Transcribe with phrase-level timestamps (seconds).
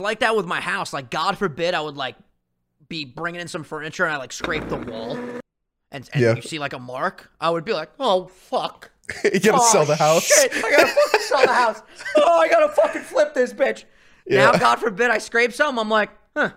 [0.00, 0.92] was like that with my house.
[0.92, 2.16] Like, God forbid I would like
[2.88, 5.16] be bringing in some furniture and I like scrape the wall,
[5.92, 6.34] and, and Yeah.
[6.34, 7.30] you see like a mark.
[7.40, 8.90] I would be like, oh fuck.
[9.24, 10.24] you gotta Oh, sell the oh, house.
[10.24, 11.82] Shit, I gotta fucking sell the house.
[12.16, 13.84] Oh, I gotta fucking flip this bitch.
[14.26, 14.50] Yeah.
[14.50, 15.78] Now, God forbid I scrape some.
[15.78, 16.50] I'm like, huh.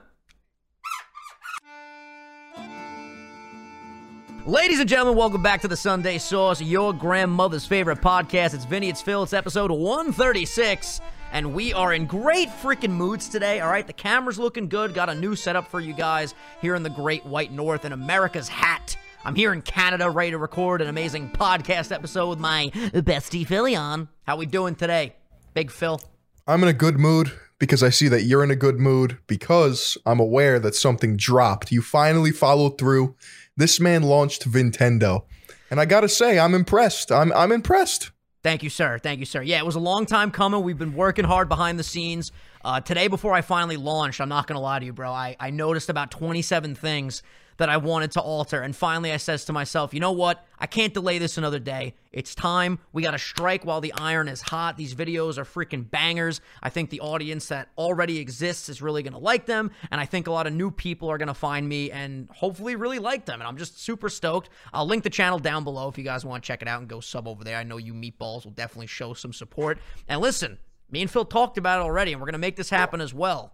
[4.46, 8.54] Ladies and gentlemen, welcome back to the Sunday Sauce, your grandmother's favorite podcast.
[8.54, 11.00] It's Vinny, it's Phil, it's episode 136,
[11.34, 13.86] and we are in great freaking moods today, all right?
[13.86, 17.26] The camera's looking good, got a new setup for you guys here in the great
[17.26, 18.96] white north in America's hat.
[19.26, 23.76] I'm here in Canada, ready to record an amazing podcast episode with my bestie Philly
[23.76, 24.10] on.
[24.24, 25.16] How we doing today?
[25.56, 26.00] Big Phil.
[26.46, 29.98] I'm in a good mood because I see that you're in a good mood because
[30.06, 31.72] I'm aware that something dropped.
[31.72, 33.16] You finally followed through.
[33.58, 35.24] This man launched Nintendo.
[35.72, 37.12] And I gotta say, I'm impressed.
[37.12, 38.12] I'm I'm impressed.
[38.44, 39.00] Thank you, sir.
[39.00, 39.42] Thank you, sir.
[39.42, 40.64] Yeah, it was a long time coming.
[40.64, 42.34] We've been working hard behind the scenes.
[42.64, 45.12] Uh, today, before I finally launched, I'm not going to lie to you, bro.
[45.12, 47.24] I, I noticed about 27 things
[47.58, 48.62] that I wanted to alter.
[48.62, 50.46] And finally, I says to myself, you know what?
[50.60, 51.96] I can't delay this another day.
[52.12, 52.80] It's time.
[52.94, 54.78] We got to strike while the iron is hot.
[54.78, 56.42] These videos are freaking bangers.
[56.62, 59.72] I think the audience that already exists is really going to like them.
[59.92, 62.76] And I think a lot of new people are going to find me and hopefully
[62.76, 63.42] really like them.
[63.42, 64.50] And I'm just super stoked.
[64.74, 66.90] I'll link the channel down below if you guys want to check it out and
[66.90, 67.58] go sub over there.
[67.58, 69.80] I know you meatballs will definitely show some support.
[70.08, 72.70] And listen, me and Phil talked about it already, and we're going to make this
[72.70, 73.54] happen as well.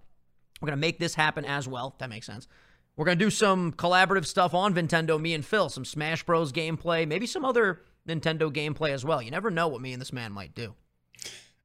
[0.61, 1.95] We're going to make this happen as well.
[1.99, 2.47] That makes sense.
[2.99, 6.51] We're going to do some collaborative stuff on Nintendo, me and Phil, some Smash Bros.
[6.51, 9.21] gameplay, maybe some other Nintendo gameplay as well.
[9.21, 10.75] You never know what me and this man might do.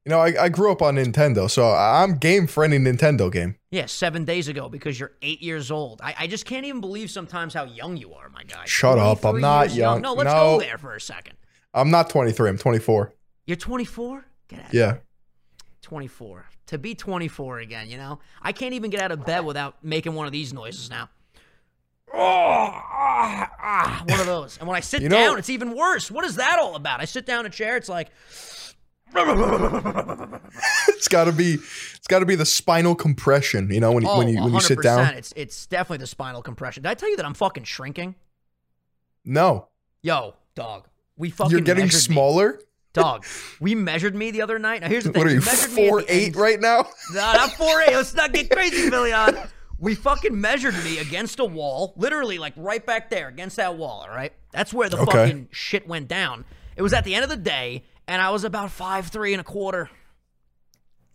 [0.05, 3.57] You know, I, I grew up on Nintendo, so I'm game for any Nintendo game.
[3.69, 5.99] Yeah, seven days ago because you're eight years old.
[6.01, 8.63] I, I just can't even believe sometimes how young you are, my guy.
[8.63, 10.01] Shut up, I'm not years young.
[10.01, 10.57] No, let's No.
[10.57, 11.35] go there for a second.
[11.73, 13.13] I'm not 23, I'm 24.
[13.45, 14.25] You're 24?
[14.47, 14.97] Get out Yeah.
[15.81, 16.45] 24.
[16.67, 18.19] To be 24 again, you know?
[18.41, 21.09] I can't even get out of bed without making one of these noises now.
[22.17, 24.57] Oh, ah, ah, one of those.
[24.57, 26.09] And when I sit You know- down, it's even worse.
[26.09, 27.01] What is that all about?
[27.01, 28.09] I sit down in a chair, it's like,
[30.87, 34.27] It's gotta be it's gotta be the spinal compression, you know, when, you oh, when
[34.29, 34.83] you when you sit 100%.
[34.83, 35.13] down.
[35.13, 36.83] It's, it's definitely the spinal compression.
[36.83, 38.15] Did I tell you that I'm fucking shrinking?
[39.23, 39.67] No.
[40.01, 40.87] Yo, dog.
[41.17, 42.13] We fucking You're getting measured me.
[42.13, 42.59] smaller?
[42.93, 43.25] Dog,
[43.59, 44.81] we measured me the other night.
[44.81, 45.19] Now here's the thing.
[45.19, 46.87] What are you, four eight right now?
[47.13, 47.93] No, not four eight.
[47.93, 49.37] Let's not get crazy, Billion.
[49.77, 54.05] We fucking measured me against a wall, literally like right back there against that wall.
[54.07, 55.11] All right, that's where the Okay.
[55.11, 56.45] fucking shit went down.
[56.77, 59.41] It was at the end of the day, and I was about five three and
[59.41, 59.89] a quarter.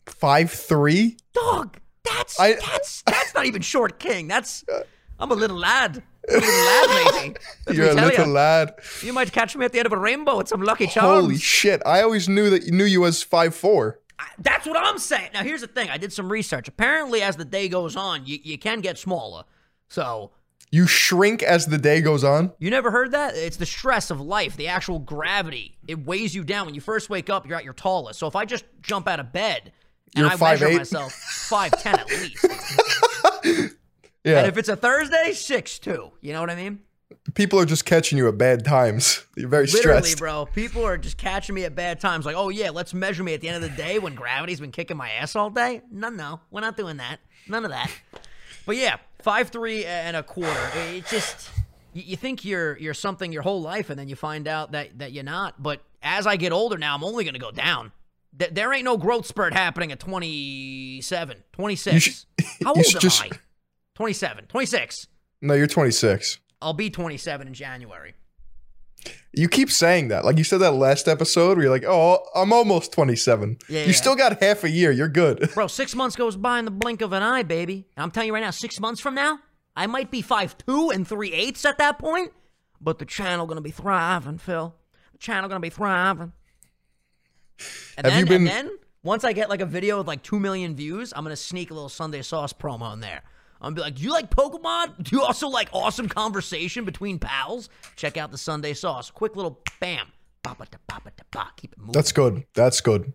[0.06, 1.16] Five three?
[1.32, 4.28] Dog, that's I- that's that's not even short king.
[4.28, 4.82] That's uh.
[5.18, 6.02] I'm a little lad.
[6.28, 7.34] A little lad, matey.
[7.66, 8.32] Let You're a little ya.
[8.32, 8.72] lad.
[9.02, 11.22] You might catch me at the end of a rainbow with some lucky charms.
[11.24, 11.82] Holy shit.
[11.84, 14.00] I always knew that you knew you as five four.
[14.38, 15.30] That's what I'm saying.
[15.34, 15.88] Now, here's the thing.
[15.90, 16.68] I did some research.
[16.68, 19.44] Apparently, as the day goes on, you, you can get smaller.
[19.88, 20.30] So,
[20.70, 22.52] You shrink as the day goes on.
[22.58, 23.34] you never heard that?
[23.36, 25.76] It's the stress of life, the actual gravity.
[25.88, 26.66] It weighs you down.
[26.66, 28.18] When you first wake up, you're at your tallest.
[28.18, 29.72] So, if I just jump out of bed
[30.16, 30.76] and You're I measure 5'8"?
[30.76, 33.74] myself 5'10 at least.
[34.22, 34.40] Yeah.
[34.40, 36.10] And if it's a Thursday, 6'2.
[36.20, 36.80] You know what I mean?
[37.34, 39.24] People are just catching you at bad times.
[39.36, 40.18] You're very Literally, stressed.
[40.18, 40.46] bro.
[40.46, 42.24] People are just catching me at bad times.
[42.26, 44.72] Like, oh, yeah, let's measure me at the end of the day when gravity's been
[44.72, 45.82] kicking my ass all day.
[45.90, 46.40] No, no.
[46.50, 47.18] We're not doing that.
[47.48, 47.90] None of that.
[48.66, 50.70] But yeah, five three and a quarter.
[50.74, 51.50] It's just
[51.92, 55.12] you, think you're you're something your whole life, and then you find out that that
[55.12, 55.60] you're not.
[55.62, 57.90] But as I get older now, I'm only going to go down.
[58.38, 62.02] Th- there ain't no growth spurt happening at 27, 26.
[62.02, 62.14] Should-
[62.62, 63.30] How old am just- I?
[63.96, 65.06] 27, 26.
[65.42, 66.38] No, you're 26.
[66.62, 68.14] I'll be 27 in January.
[69.32, 70.24] You keep saying that.
[70.24, 73.58] Like you said that last episode where you're like, oh, I'm almost 27.
[73.68, 73.92] Yeah, you yeah.
[73.92, 74.90] still got half a year.
[74.90, 75.50] You're good.
[75.54, 77.86] Bro, six months goes by in the blink of an eye, baby.
[77.96, 79.38] And I'm telling you right now, six months from now,
[79.76, 82.32] I might be five two and three eighths at that point.
[82.80, 84.74] But the channel gonna be thriving, Phil.
[85.12, 86.32] The channel gonna be thriving.
[87.96, 90.22] And Have then, you been- and then once I get like a video with like
[90.22, 93.22] two million views, I'm gonna sneak a little Sunday sauce promo in there.
[93.60, 95.02] I'm gonna be like, "Do you like Pokemon?
[95.02, 97.68] Do you also like awesome conversation between pals?
[97.96, 99.10] Check out the Sunday sauce.
[99.10, 100.06] Quick little bam,
[100.42, 101.52] papa da papa da pa.
[101.56, 101.92] Keep it moving.
[101.92, 102.44] That's good.
[102.54, 103.12] That's good.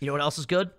[0.00, 0.70] you know what else is good?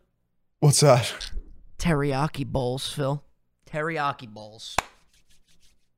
[0.59, 1.31] What's that?
[1.77, 3.23] Teriyaki bowls, Phil.
[3.69, 4.75] Teriyaki bowls.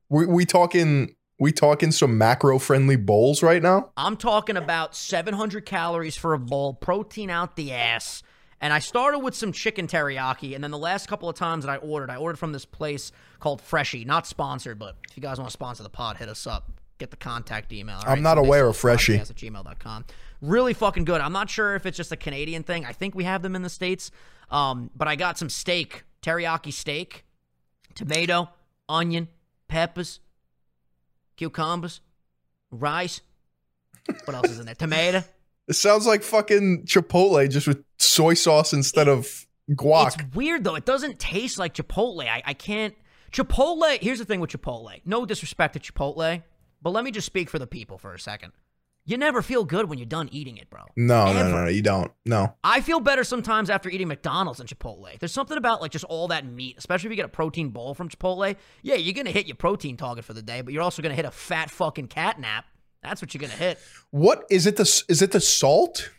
[0.08, 3.90] We we talking we talking some macro friendly bowls right now?
[3.96, 8.22] I'm talking about 700 calories for a bowl, protein out the ass.
[8.60, 11.72] And I started with some chicken teriyaki, and then the last couple of times that
[11.72, 14.04] I ordered, I ordered from this place called Freshii.
[14.04, 16.70] Not sponsored, but if you guys want to sponsor the pod, hit us up.
[16.98, 17.98] Get the contact email.
[18.02, 18.20] I'm right?
[18.20, 19.16] not So aware of Freshii.
[19.16, 20.04] At gmail.com.
[20.42, 21.22] Really fucking good.
[21.22, 22.84] I'm not sure if it's just a Canadian thing.
[22.84, 24.10] I think we have them in the States.
[24.50, 27.24] Um, but I got some steak teriyaki steak,
[27.94, 28.50] tomato,
[28.88, 29.28] onion,
[29.68, 30.20] peppers,
[31.36, 32.02] cucumbers,
[32.70, 33.22] rice.
[34.24, 34.74] What else is in there?
[34.74, 35.24] Tomato.
[35.68, 40.06] It sounds like fucking Chipotle just with soy sauce instead of guac.
[40.20, 40.74] It's weird though.
[40.74, 42.28] It doesn't taste like Chipotle.
[42.28, 42.94] I, I can't.
[43.32, 43.98] Chipotle.
[44.00, 45.00] Here's the thing with Chipotle.
[45.04, 46.42] No disrespect to Chipotle,
[46.82, 48.52] but let me just speak for the people for a second.
[49.06, 50.82] You never feel good when you're done eating it, bro.
[50.94, 52.12] no, no, no, no, you don't.
[52.26, 52.54] No.
[52.62, 55.18] I feel better sometimes after eating McDonald's than Chipotle.
[55.18, 57.94] There's something about like just all that meat, especially if you get a protein bowl
[57.94, 58.54] from Chipotle.
[58.82, 61.24] Yeah, you're gonna hit your protein target for the day, but you're also gonna hit
[61.24, 62.66] a fat fucking cat nap.
[63.02, 63.78] That's what you're gonna hit.
[64.10, 64.76] What is it?
[64.76, 66.10] The is it the salt?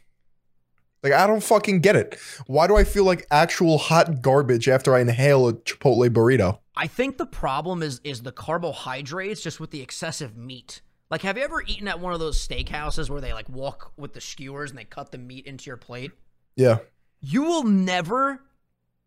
[1.04, 2.18] Like I don't fucking get it.
[2.48, 6.60] Why do I feel like actual hot garbage after I inhale a Chipotle burrito?
[6.76, 10.82] I think the problem is is the carbohydrates just with the excessive meat.
[11.10, 14.14] Like, have you ever eaten at one of those steakhouses where they like walk with
[14.14, 16.12] the skewers and they cut the meat into your plate?
[16.56, 16.80] Yeah.
[17.20, 18.42] You will never,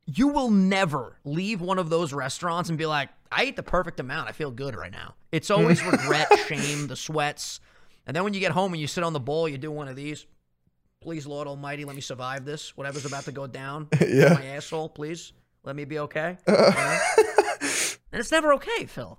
[0.05, 4.01] you will never leave one of those restaurants and be like, I ate the perfect
[4.01, 4.29] amount.
[4.29, 5.15] I feel good right now.
[5.33, 7.61] It's always regret, shame, the sweats.
[8.07, 9.89] And then when you get home and you sit on the bowl, you do one
[9.89, 10.27] of these.
[11.05, 12.75] Please, Lord Almighty, let me survive this.
[12.79, 13.89] Whatever's about to go down.
[14.09, 14.33] Yeah.
[14.33, 15.35] My asshole, please.
[15.63, 16.39] Let me be okay.
[16.49, 16.99] You know?
[17.61, 19.19] and it's never okay, Phil.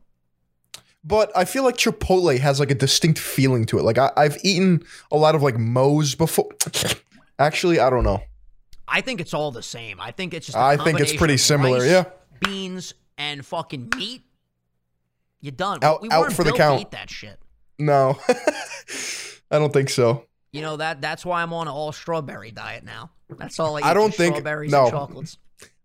[1.03, 3.83] But I feel like Chipotle has like a distinct feeling to it.
[3.83, 6.49] Like I, I've eaten a lot of like Moe's before.
[7.39, 8.23] Actually, I don't know.
[8.87, 10.01] I think it's all the same.
[10.01, 10.57] I think it's just.
[10.57, 12.05] a I think it's pretty similar, rice, yeah.
[12.39, 14.23] Beans and fucking meat.
[15.39, 15.83] You're done.
[15.83, 16.79] Out- we out weren't for the count.
[16.79, 17.39] to eat that shit.
[17.77, 18.17] No,
[19.51, 20.25] I don't think so.
[20.55, 23.11] You know that that's why I'm on an all strawberry diet now.
[23.37, 23.85] That's all I eat.
[23.85, 24.83] I don't think- strawberries no.
[24.83, 25.37] and chocolates.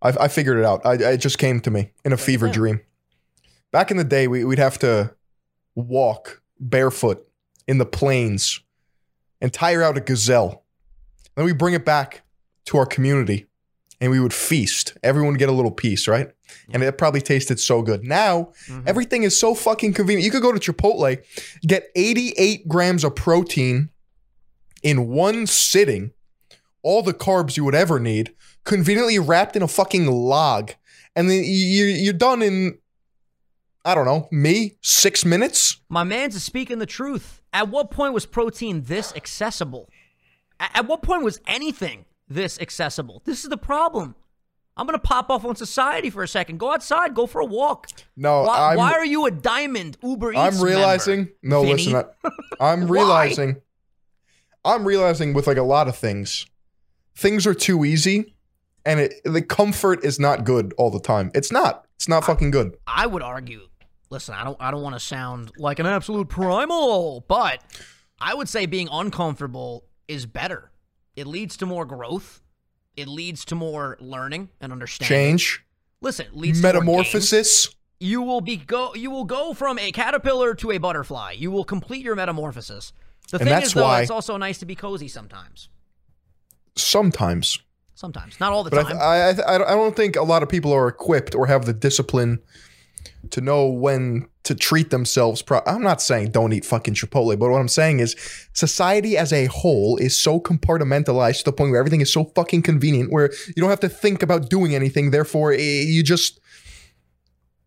[0.03, 0.87] I, I figured it out.
[0.87, 2.53] I, it just came to me in a fever yeah.
[2.53, 2.81] dream.
[3.73, 5.15] Back in the day, we, we'd have to
[5.75, 7.27] walk barefoot
[7.67, 8.61] in the plains
[9.41, 10.63] and tire out a gazelle.
[11.35, 12.23] Then we bring it back
[12.67, 13.47] to our community
[14.01, 14.97] and we would feast.
[15.03, 16.31] Everyone would get a little piece, right?
[16.73, 18.03] And it probably tasted so good.
[18.05, 18.85] Now, Mhm.
[18.87, 20.25] everything is so fucking convenient.
[20.25, 21.23] You could go to Chipotle,
[21.63, 23.91] get 88 grams of protein
[24.83, 26.13] in one sitting,
[26.83, 28.35] all the carbs you would ever need,
[28.65, 30.73] conveniently wrapped in a fucking log.
[31.17, 32.79] And then you, you're done in,
[33.85, 35.81] I don't know, me, six minutes?
[35.89, 37.43] My man's speaking the truth.
[37.53, 39.89] At what point was protein this accessible?
[40.61, 43.23] At what point was anything this accessible?
[43.25, 44.15] This is the problem.
[44.77, 46.59] I'm gonna pop off on society for a second.
[46.59, 47.15] Go outside.
[47.15, 47.89] Go for a walk.
[48.17, 51.73] No, Why, I'm, why are you a diamond Uber Eats I'm realizing, member, no, Vinny?
[51.75, 52.31] listen, I,
[52.61, 52.89] I'm Why?
[52.89, 53.57] realizing,
[54.65, 56.47] I'm realizing with like a lot of things,
[57.15, 58.35] things are too easy
[58.85, 61.31] and it, the comfort is not good all the time.
[61.35, 61.87] It's not.
[61.97, 62.77] It's not fucking good.
[62.87, 63.69] I would argue.
[64.09, 64.57] Listen, I don't.
[64.59, 67.63] I don't want to sound like an absolute primal, but
[68.21, 70.73] I would say being uncomfortable is better.
[71.15, 72.41] It leads to more growth.
[72.97, 75.17] It leads to more learning and understanding.
[75.17, 75.65] Change,
[76.01, 77.69] Listen, leads to metamorphosis.
[78.01, 78.95] You will be go.
[78.95, 81.33] You will go from a caterpillar to a butterfly.
[81.33, 82.93] You will complete your metamorphosis.
[83.31, 85.69] The And thing that's is, though, why- it's also nice to be cozy sometimes.
[86.77, 87.59] Sometimes.
[87.95, 88.97] Sometimes, not all the But time.
[88.99, 91.75] I, I, I I don't think a lot of people are equipped or have the
[91.75, 92.39] discipline
[93.31, 95.43] to know when to treat themselves.
[95.43, 98.17] Pro- I'm not saying don't eat fucking Chipotle, but what I'm saying is
[98.55, 102.63] society as a whole is so compartmentalized to the point where everything is so fucking
[102.63, 105.11] convenient, where you don't have to think about doing anything.
[105.11, 106.41] Therefore, eh, you just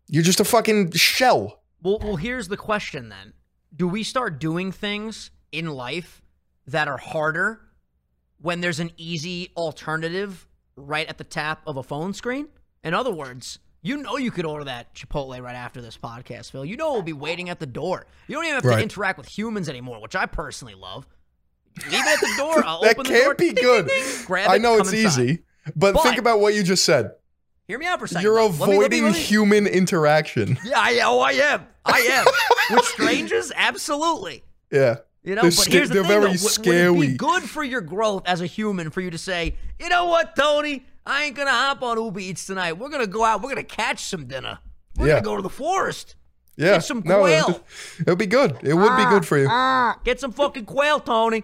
[0.08, 1.62] you're just a fucking shell.
[1.80, 3.34] Well, well, here's the question then.
[3.76, 6.20] Do we start doing things in life
[6.66, 7.60] that are harder
[8.40, 10.46] when there's an easy alternative
[10.76, 12.48] right at the tap of a phone screen?
[12.82, 16.64] In other words, you know you could order that Chipotle right after this podcast, Phil.
[16.64, 18.06] You know we'll be waiting at the door.
[18.28, 18.76] You don't even have Right.
[18.76, 21.06] to interact with humans anymore, which I personally love.
[21.90, 22.64] Leave it at the door.
[22.64, 23.34] I'll That open the door.
[23.34, 23.90] That can't be good.
[24.26, 25.22] grab I know it's inside.
[25.22, 25.42] easy,
[25.76, 27.12] but, But- think about what you just said.
[27.66, 28.46] Hear me out for a 2nd You're though.
[28.48, 30.58] Let me- let me- avoiding let me- human interaction.
[30.64, 31.66] Yeah, I, oh, I am.
[31.86, 32.26] I am.
[32.76, 34.44] With strangers, absolutely.
[34.70, 34.96] Yeah.
[35.24, 36.28] You know, They're but here's the thing, very though.
[36.28, 36.66] Would-
[36.98, 39.88] Would it be good for your growth as a human for you to say, you
[39.88, 40.84] know what, Tony?
[41.06, 42.74] I ain't gonna hop on Uber Eats tonight.
[42.74, 43.42] We're gonna go out.
[43.42, 44.58] We're gonna catch some dinner.
[44.96, 45.12] We're Yeah.
[45.14, 46.14] gonna go to the forest.
[46.56, 46.74] Yeah.
[46.74, 47.48] Get some quail.
[47.48, 47.62] it-
[48.02, 48.52] It'll be good.
[48.62, 49.48] It would be ah, good for you.
[49.50, 49.98] Ah.
[50.04, 51.42] Get some fucking quail, Tony.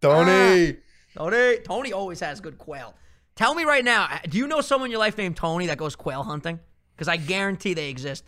[0.00, 0.76] Tony.
[0.76, 0.80] Ah.
[1.16, 1.58] Tony.
[1.64, 2.94] Tony always has good quail.
[3.36, 5.96] Tell me right now, do you know someone in your life named Tony that goes
[5.96, 6.60] quail hunting?
[6.94, 8.24] Because I guarantee they exist.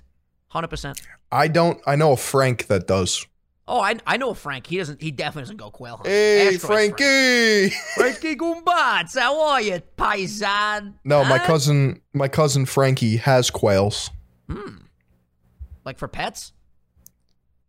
[0.54, 1.00] 100%.
[1.30, 1.80] I don't.
[1.86, 3.26] I know a Frank that does.
[3.68, 4.66] Oh, I, I know Frank.
[4.66, 5.00] He doesn't.
[5.00, 6.12] He definitely doesn't go quail hunting.
[6.12, 6.98] Hey, Asteroids Frank.
[6.98, 7.70] Frankie.
[7.94, 10.94] Frankie Gumbats, how are you, paisan?
[11.04, 11.46] no, my Huh?
[11.46, 12.00] cousin.
[12.12, 14.10] My cousin Frankie has quails.
[14.50, 14.78] Hmm.
[15.84, 16.52] Like for pets?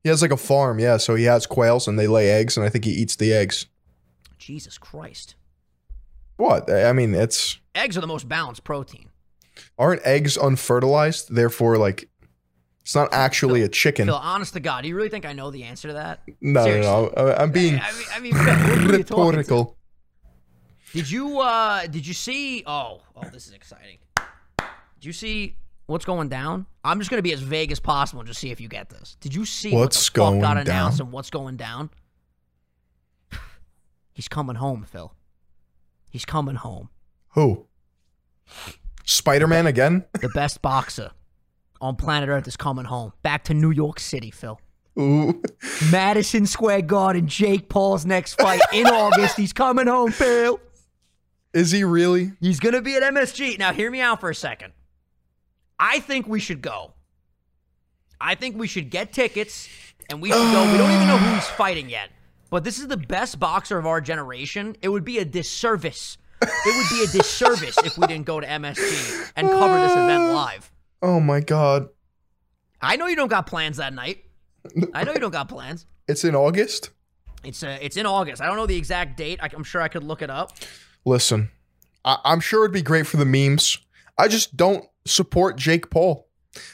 [0.03, 0.79] He has like a farm.
[0.79, 3.31] Yeah, so he has quails and they lay eggs, and I think he eats the
[3.33, 3.67] eggs.
[4.39, 5.35] Jesus Christ.
[6.38, 6.69] What?
[6.69, 9.09] I mean, it's Eggs are the most balanced protein.
[9.77, 11.33] Aren't eggs unfertilized?
[11.33, 12.09] Therefore, like,
[12.84, 14.08] it's not actually a chicken.
[14.08, 16.22] Phil, honest to God, do you really think I know the answer to that?
[16.42, 16.92] No, seriously.
[16.92, 17.32] no, no.
[17.32, 19.38] I- I'm being I mean, I mean, Phil, who are you talking to?
[19.38, 19.78] rhetorical.
[20.94, 23.98] Did you uh did you see oh oh this is exciting.
[24.18, 26.66] Did you see what's going down?
[26.84, 29.16] I'm just gonna be as vague as possible and just see if you get this.
[29.22, 31.08] Did you see What's what fuck got going announced down?
[31.08, 31.90] and what's going down?
[34.13, 35.13] He's coming home, Phil.
[36.12, 36.90] He's coming home.
[37.30, 37.66] Who?
[39.06, 40.06] Spider Man again?
[40.20, 41.12] The best boxer
[41.82, 43.13] on planet Earth is coming home.
[43.22, 44.60] Back to New York City, Phil.
[45.00, 45.42] Ooh.
[45.92, 49.38] Madison Square Garden, Jake Paul's next fight in August.
[49.38, 50.60] He's coming home, Phil.
[51.53, 52.32] Is he really?
[52.39, 53.60] He's going to be at MSG.
[53.60, 54.74] Now, hear me out for a second.
[55.80, 56.94] I think we should go.
[58.22, 59.68] I think we should get tickets
[60.10, 60.72] and we should go.
[60.72, 62.10] We don't even know who he's fighting yet.
[62.50, 64.75] But this is the best boxer of our generation.
[64.82, 66.18] It would be a disservice.
[66.42, 70.24] It would be a disservice if we didn't go to MSG and cover this event
[70.34, 70.72] live.
[71.03, 71.89] Oh my god.
[72.81, 74.24] I know you don't got plans that night.
[74.93, 75.86] I know you don't got plans.
[76.05, 76.89] It's in August?
[77.45, 78.41] It's uh, it's in August.
[78.41, 79.39] I don't know the exact date.
[79.41, 80.51] I, I'm sure I could look it up.
[81.05, 81.50] Listen,
[82.03, 83.77] I- I'm sure it'd be great for the memes.
[84.17, 86.27] I just don't support Jake Paul.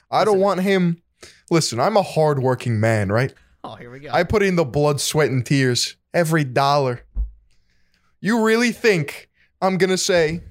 [0.10, 1.04] I don't want him.
[1.52, 3.32] Listen, I'm a hardworking man, right?
[3.64, 4.10] Oh, here we go.
[4.12, 7.02] I put in the blood, sweat, and tears every dollar.
[8.22, 9.30] You really think
[9.62, 10.42] I'm gonna say,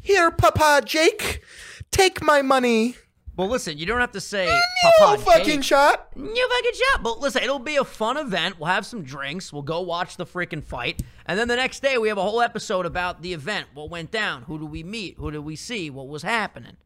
[0.00, 1.42] "Here, Papa Jake,
[1.90, 2.96] take my money"?
[3.36, 4.46] well, listen, you don't have to say
[4.84, 5.64] No Papa fucking Jake.
[5.64, 6.08] shot.
[6.14, 7.02] You fucking shot.
[7.02, 8.58] But listen, it'll be a fun event.
[8.58, 9.50] We'll have some drinks.
[9.52, 11.00] We'll go watch the freaking fight.
[11.24, 13.68] And then the next day, we have a whole episode about the event.
[13.72, 14.42] What went down?
[14.42, 15.16] Who do we meet?
[15.18, 15.88] Who did we see?
[15.88, 16.76] What was happening?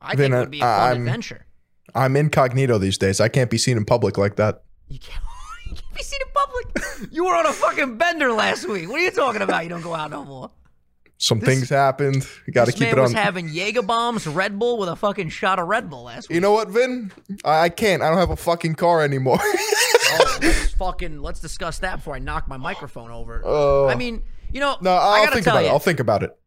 [0.00, 1.44] I think Then, it uh, would be a fun I'm- adventure.
[1.94, 3.18] I'm incognito these days.
[3.20, 4.62] I can't be seen in public like that.
[4.88, 5.22] You can't,
[5.68, 7.12] you can't be seen in public.
[7.12, 8.88] You were on a fucking bender last week.
[8.88, 9.64] What are you talking about?
[9.64, 10.50] You don't go out no more.
[11.20, 12.26] Some things happened.
[12.46, 14.94] You got to This keep man it was having Jaeger bombs, Red Bull with a
[14.94, 16.36] fucking shot of Red Bull last week.
[16.36, 17.10] you know what, Vin?
[17.44, 18.02] I, I can't.
[18.02, 19.38] I don't have a fucking car anymore.
[20.10, 23.42] Oh, let's fucking let's discuss that before I knock my microphone over.
[23.44, 23.88] Oh.
[23.88, 25.70] I mean, you know, no, I I'll gotta think about you, it.
[25.70, 26.38] I'll think about it.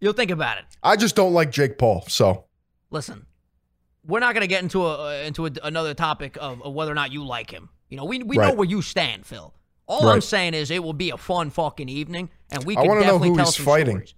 [0.00, 0.64] you'll think about it.
[0.84, 2.04] I just don't like Jake Paul.
[2.06, 2.44] So
[2.90, 3.26] Listen,
[4.06, 6.94] we're not gonna get into a uh, into a, another topic of, of whether or
[6.94, 7.70] not you like him.
[7.88, 9.52] You know, we we know where you stand, Phil.
[9.88, 13.00] All I'm saying is it will be a fun fucking evening, and we can know
[13.00, 13.96] definitely who tell he's some fighting.
[13.96, 14.14] stories.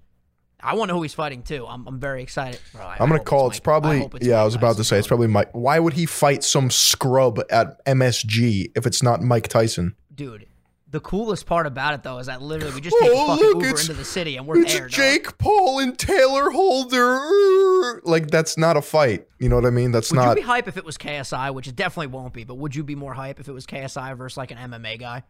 [0.63, 1.67] I want to know who he's fighting too.
[1.67, 2.61] I'm, I'm very excited.
[2.73, 3.45] Bro, I- I I'm gonna call.
[3.49, 4.41] Mike- It's I probably hope it's yeah.
[4.41, 5.51] I was about to say it's probably Mike.
[5.53, 9.95] Why would he fight some scrub at MSG if it's not Mike Tyson?
[10.15, 10.47] dude.
[10.93, 13.27] The coolest part about it though is that literally we just oh, take Oh, a
[13.37, 14.83] fucking look, Uber into the city and we're It's there.
[14.89, 14.91] dog.
[14.91, 18.01] Jake Paul and Taylor Holder.
[18.05, 19.29] Like that's not a fight.
[19.39, 19.93] You know what I mean?
[19.93, 20.29] That's Would not.
[20.31, 22.75] Would you be hype if it was KSI, which it definitely won't be, but would
[22.75, 25.23] you be more hype if it was KSI versus like an MMA guy?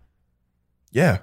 [0.93, 1.19] yeah,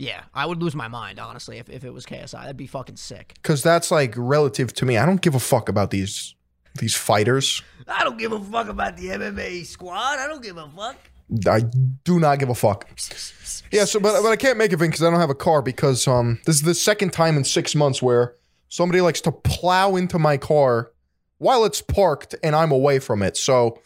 [0.00, 2.32] Yeah, I would lose my mind, honestly, if, if it was KSI.
[2.32, 3.34] That'd be fucking sick.
[3.34, 4.96] because that's like relative to me.
[4.96, 6.34] I don't give a fuck about these
[6.78, 7.62] these fighters.
[7.86, 10.18] I don't give a fuck about the MMA squad.
[10.18, 10.96] I don't give a fuck.
[11.46, 11.60] I
[12.04, 12.88] do not give a fuck.
[13.70, 16.08] Yeah, so but but I can't make it because I don't have a car because
[16.08, 18.36] um this is the second time in six months where
[18.68, 20.92] somebody likes to plow into my car
[21.36, 23.36] while it's parked and I'm away from it.
[23.36, 23.80] So,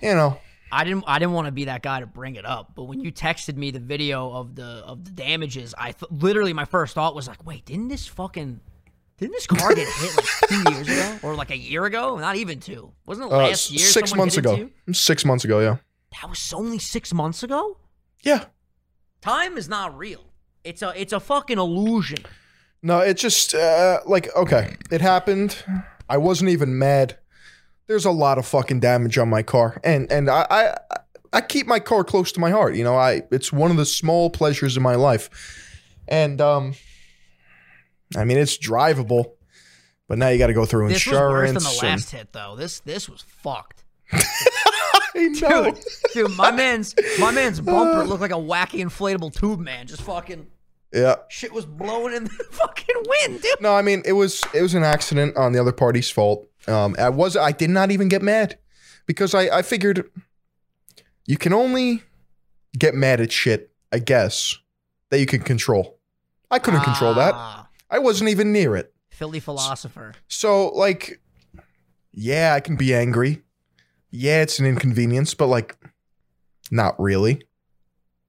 [0.00, 0.38] you know,
[0.70, 3.00] I didn't I didn't want to be that guy to bring it up, but when
[3.00, 6.94] you texted me the video of the of the damages, I th- literally my first
[6.94, 8.60] thought was like, "Wait, didn't this fucking
[9.18, 12.18] didn't this car get hit like 2 years ago or like a year ago?
[12.18, 12.92] Not even 2.
[13.04, 14.54] Wasn't it uh, last year six months ago.
[14.54, 14.94] into?
[14.94, 15.78] Six months ago, yeah,
[16.20, 17.78] That was only 6 months ago?
[18.22, 18.44] yeah.
[19.20, 20.22] Time is not real.
[20.62, 22.18] It's a it's a fucking illusion.
[22.82, 25.56] No, it just uh, like okay, it happened.
[26.08, 27.18] I wasn't even mad.
[27.88, 30.74] There's a lot of fucking damage on my car, and and I I,
[31.32, 32.74] I keep my car close to my heart.
[32.76, 35.30] You know, I it's one of the small pleasures in my life,
[36.06, 36.74] and um,
[38.16, 39.32] I mean it's drivable,
[40.08, 41.64] but now you got to go through This was worse insurance.
[41.64, 42.56] than the and- last hit though.
[42.56, 43.84] This this was fucked.
[44.12, 45.64] I know.
[45.72, 45.78] Dude,
[46.14, 49.86] dude, my man's my man's bumper looked like a wacky inflatable tube man.
[49.86, 50.46] Just fucking
[50.92, 51.16] Yeah.
[51.28, 53.60] shit was blowing in the fucking wind, dude.
[53.60, 56.47] No, I mean it was it was an accident on the other party's fault.
[56.68, 58.58] Um, I was I did not even get mad
[59.06, 60.10] because I I figured
[61.26, 62.02] you can only
[62.78, 64.58] get mad at shit, I guess,
[65.10, 65.98] that you can control.
[66.50, 67.34] I couldn't control that.
[67.34, 68.92] Ah, I wasn't even near it.
[69.10, 70.14] Philly philosopher.
[70.28, 71.20] So like,
[72.12, 73.42] yeah, I can be angry.
[74.10, 75.76] Yeah, it's an inconvenience, but like,
[76.70, 77.42] not really.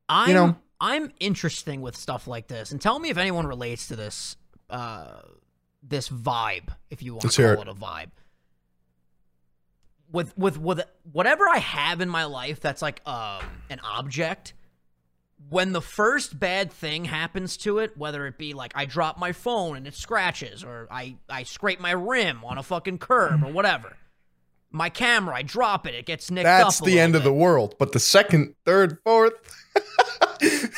[0.10, 3.96] I'm know- I'm interesting with stuff like this, and tell me if anyone relates to
[3.96, 4.36] this
[4.69, 5.22] uh
[5.81, 8.10] this vibe, if you want Let's to call it a vibe.
[10.12, 14.54] With with with whatever I have in my life that's like um an object,
[15.50, 19.32] when the first bad thing happens to it, whether it be like I drop my
[19.32, 23.51] phone and it scratches, or I, I scrape my rim on a fucking curb or
[23.51, 23.96] whatever.
[24.72, 26.66] My camera, I drop it, it gets nicked up.
[26.66, 27.75] That's the end of the world.
[27.80, 29.34] But the second, third, fourth,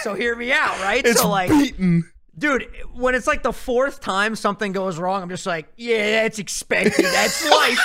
[0.01, 1.05] So hear me out, right?
[1.05, 2.09] it's so like beaten.
[2.37, 6.39] Dude, when it's like the fourth time something goes wrong, I'm just like, yeah, that's
[6.39, 7.05] expected.
[7.05, 7.79] That's life.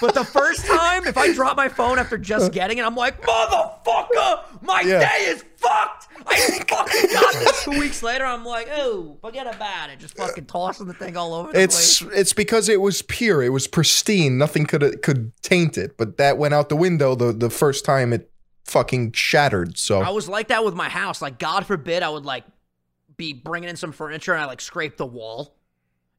[0.00, 2.48] But the first time, if I drop my phone after just uh.
[2.48, 5.00] getting it, I'm like, motherfucker, my Yeah.
[5.00, 6.08] day is fucked.
[6.26, 6.36] I
[6.68, 7.64] fucking got this.
[7.64, 9.98] Two weeks later, I'm like, oh, forget about it.
[9.98, 12.18] Just fucking tossing the thing all over the It's place.
[12.18, 13.42] it's because it was pure.
[13.42, 14.38] It was pristine.
[14.38, 15.96] Nothing could could taint it.
[15.96, 18.30] But that went out the window the the first time it
[18.66, 19.78] fucking shattered.
[19.78, 21.20] So I was like that with my house.
[21.22, 22.44] Like, God forbid I would like
[23.16, 25.54] be bringing in some furniture and I like scrape the wall.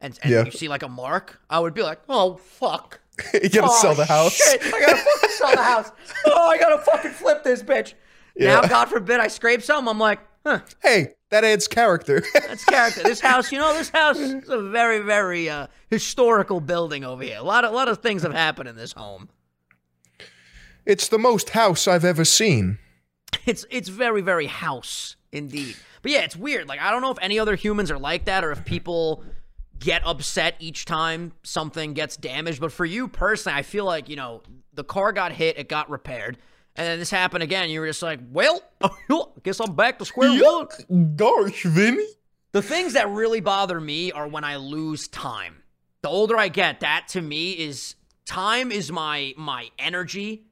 [0.04, 0.46] And, and Yeah.
[0.46, 3.01] you see like a mark, I would be like, oh, fuck.
[3.34, 4.34] you gotta Oh, sell the house.
[4.34, 5.92] Shit, I gotta fucking sell the house.
[6.26, 7.94] Oh, I gotta fucking flip this bitch.
[8.38, 9.88] Now, God forbid, I scrape some.
[9.90, 12.24] I'm like, huh, Hey, that adds character.
[12.34, 13.04] that's character.
[13.04, 17.38] This house, you know, this house is a very, very uh, historical building over here.
[17.38, 19.30] A lot of, lot of things have happened in this home.
[20.86, 22.78] it's the most house I've ever seen.
[23.46, 25.76] It's, it's very, very house indeed.
[26.02, 26.68] But yeah, it's weird.
[26.68, 29.24] Like, I don't know if any other humans are like that or if people
[29.82, 32.62] get upset each time something gets damaged.
[32.62, 35.90] But for you personally, I feel like, you know, the car got hit, it got
[35.90, 36.38] repaired.
[36.78, 37.70] And then this happened again.
[37.70, 38.62] You were just like, well,
[39.44, 41.16] guess I'm back to square one.
[41.18, 42.06] Gosh, Vinny.
[42.54, 45.64] The things that really bother me are when I lose time.
[46.02, 47.96] The older I get, that to me is
[48.26, 50.46] time is my my energy.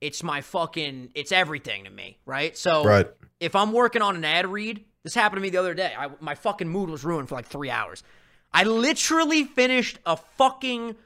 [0.00, 2.56] It's my fucking it's everything to me, right?
[2.56, 3.06] So Right.
[3.40, 5.92] if I'm working on an ad read, this happened to me the other day.
[5.96, 8.02] I, my fucking mood was ruined for like three hours.
[8.52, 10.96] I literally finished a fucking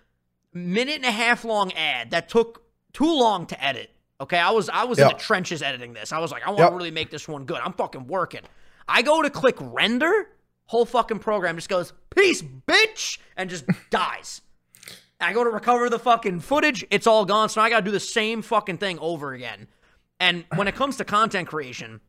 [0.52, 3.90] minute and a half long ad that took too long to edit.
[4.20, 6.12] Okay, I was I was in the trenches editing this.
[6.12, 6.70] I was like, I want Yep.
[6.70, 7.58] to really make this one good.
[7.62, 8.42] I'm fucking working.
[8.88, 10.28] I go to click render,
[10.66, 14.40] whole fucking program just goes peace, bitch, and just dies.
[15.20, 17.48] I go to recover the fucking footage, it's all gone.
[17.48, 19.68] So now I got to do the same fucking thing over again.
[20.18, 22.00] And when it comes to content creation,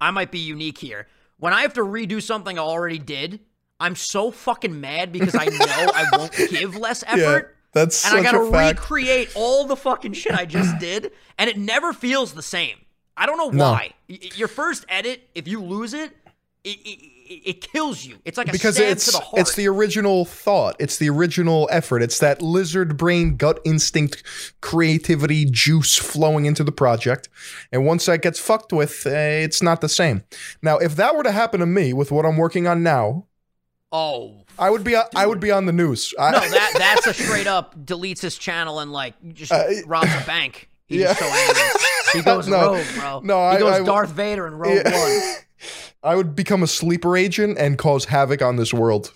[0.00, 1.06] I might be unique here.
[1.38, 3.40] When I have to redo something I already did,
[3.80, 7.18] I'm so fucking mad because I know I won't give less effort.
[7.18, 11.56] Yeah, that's and I gotta recreate all the fucking shit I just did, and it
[11.56, 12.76] never feels the same.
[13.16, 13.72] I don't know No.
[13.72, 13.92] why.
[14.08, 16.12] Y- Your first edit, if you lose it,
[16.64, 16.98] it, it,
[17.44, 18.18] it kills you.
[18.24, 22.02] It's like a because it's to the it's the original thought it's the original effort
[22.02, 24.22] it's that lizard brain gut instinct
[24.60, 27.28] creativity juice flowing into the project
[27.70, 30.24] and once that gets fucked with uh, it's not the same
[30.62, 33.24] now if that were to happen to me with what i'm working on now
[33.92, 37.14] oh i would be i would be on the news I, no, that that's a
[37.14, 40.68] straight up deletes his channel and like just Uh, robs a bank.
[40.86, 41.12] He's yeah.
[41.14, 41.62] so angry.
[42.14, 42.74] He goes No.
[42.74, 43.20] rogue, bro.
[43.22, 44.98] No, he I- goes I- Darth Vader in Rogue Yeah.
[44.98, 45.34] One.
[46.02, 49.12] I would become a sleeper agent and cause havoc on this world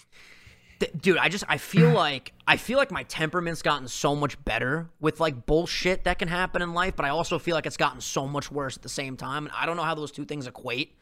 [0.80, 4.42] Th- dude i just i feel like i feel like my temperament's gotten so much
[4.44, 7.76] better with like bullshit that can happen in life but i also feel like it's
[7.76, 10.24] gotten so much worse at the same time and i don't know how those two
[10.24, 10.96] things equate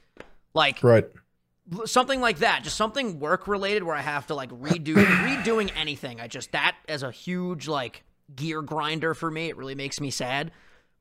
[0.55, 1.07] like right
[1.85, 6.21] something like that just something work related where i have to like redo redoing anything
[6.21, 8.03] i just that as a huge like
[8.35, 10.51] gear grinder for me it really makes me sad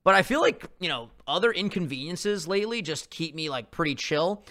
[0.03, 4.43] but i feel like you know other inconveniences lately just keep me like pretty chill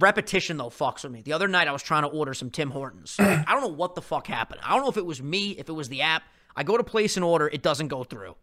[0.00, 1.22] repetition though fucks with me.
[1.22, 3.16] The other night I was trying to order some Tim Hortons.
[3.18, 4.60] I don't know what the fuck happened.
[4.64, 6.22] I don't know if it was me, if it was the app.
[6.54, 8.36] I go to place an order, it doesn't go through.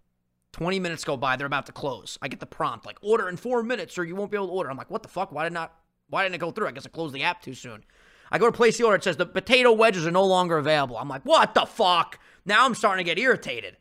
[0.53, 2.17] 20 minutes go by, they're about to close.
[2.21, 4.53] I get the prompt like order in 4 minutes or you won't be able to
[4.53, 4.69] order.
[4.69, 5.31] I'm like, "What the fuck?
[5.31, 5.73] Why did not
[6.13, 6.67] why didn't it go through?
[6.67, 7.83] I guess I closed the app too soon."
[8.31, 10.97] I go to place the order, it says the potato wedges are no longer available.
[10.97, 13.77] I'm like, "What the fuck?" Now I'm starting to get irritated.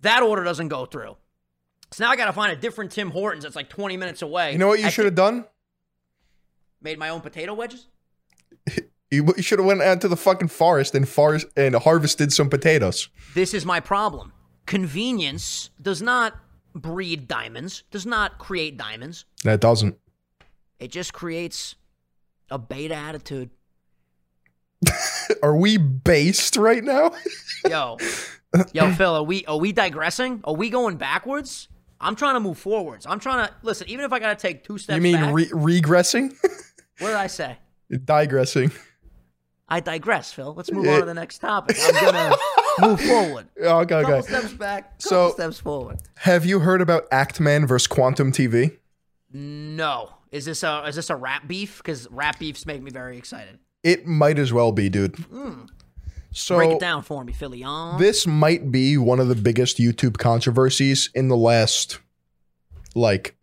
[0.00, 1.16] That order doesn't go through.
[1.92, 4.52] So now I got to find a different Tim Hortons that's like 20 minutes away.
[4.52, 5.44] you know what you should have done
[6.80, 7.86] made my own potato wedges?
[9.10, 12.48] you, you should have went out to the fucking forest and forest and harvested some
[12.48, 14.32] potatoes This is my problem.
[14.66, 16.34] Convenience does not
[16.74, 19.26] breed diamonds, does not create diamonds.
[19.44, 19.96] that doesn't
[20.82, 21.76] It just creates
[22.50, 23.50] a beta attitude.
[25.42, 27.12] are we based right now
[27.70, 27.96] Yo,
[28.72, 30.40] yo, Phil, are we are we digressing?
[30.42, 31.68] Are we going backwards?
[32.00, 33.06] I'm trying to move forwards.
[33.06, 33.88] I'm trying to listen.
[33.88, 36.32] Even if I gotta take two steps you mean back, re- regressing
[36.98, 37.58] what did I say?
[38.04, 38.72] digressing
[39.68, 40.52] I digress, Phil.
[40.54, 40.94] Let's move Yeah.
[40.94, 41.76] on to the next topic.
[41.80, 42.36] I'm gonna
[42.80, 43.46] move forward.
[43.56, 46.00] okay Couple okay steps back, couple So- steps forward.
[46.16, 48.78] Have you heard about Actman versus Quantum TV?
[49.32, 51.76] No, is this a is this a rap beef?
[51.78, 53.58] Because rap beefs make me very excited.
[53.84, 55.16] It might as well be, dude.
[56.34, 57.62] So Break it down for me, Philly.
[57.62, 58.00] On.
[58.00, 61.98] this might be one of the biggest YouTube controversies in the last
[62.94, 63.36] like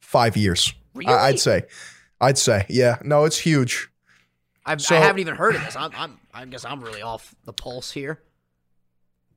[0.00, 0.74] five years.
[0.94, 1.12] Really?
[1.12, 1.62] I, I'd say,
[2.20, 2.98] I'd say, yeah.
[3.02, 3.88] No, it's huge.
[4.66, 5.76] I've, so- I haven't even heard of this.
[5.76, 8.20] I'm, I'm, I guess I'm really off the pulse here.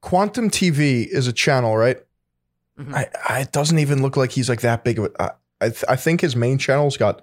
[0.01, 1.97] Quantum TV is a channel, right?
[2.79, 2.93] Mhm.
[2.93, 5.21] I, I, it doesn't even look like he's like that big of a.
[5.23, 7.21] I, I, th- I think his main channel's got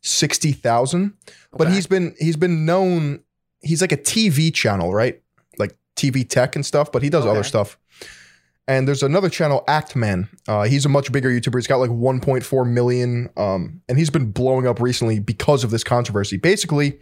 [0.00, 1.12] sixty thousand,
[1.52, 1.74] but Okay.
[1.74, 3.22] he's been he's been known.
[3.62, 5.20] He's like a TV channel, right?
[5.58, 7.76] Like TV tech and stuff, but he does other stuff.
[8.68, 10.28] And there's another channel, Actman.
[10.46, 11.56] Uh, he's a much bigger YouTuber.
[11.56, 15.82] He's got like 1.4 million, um, and he's been blowing up recently because of this
[15.82, 16.36] controversy.
[16.36, 17.00] Basically,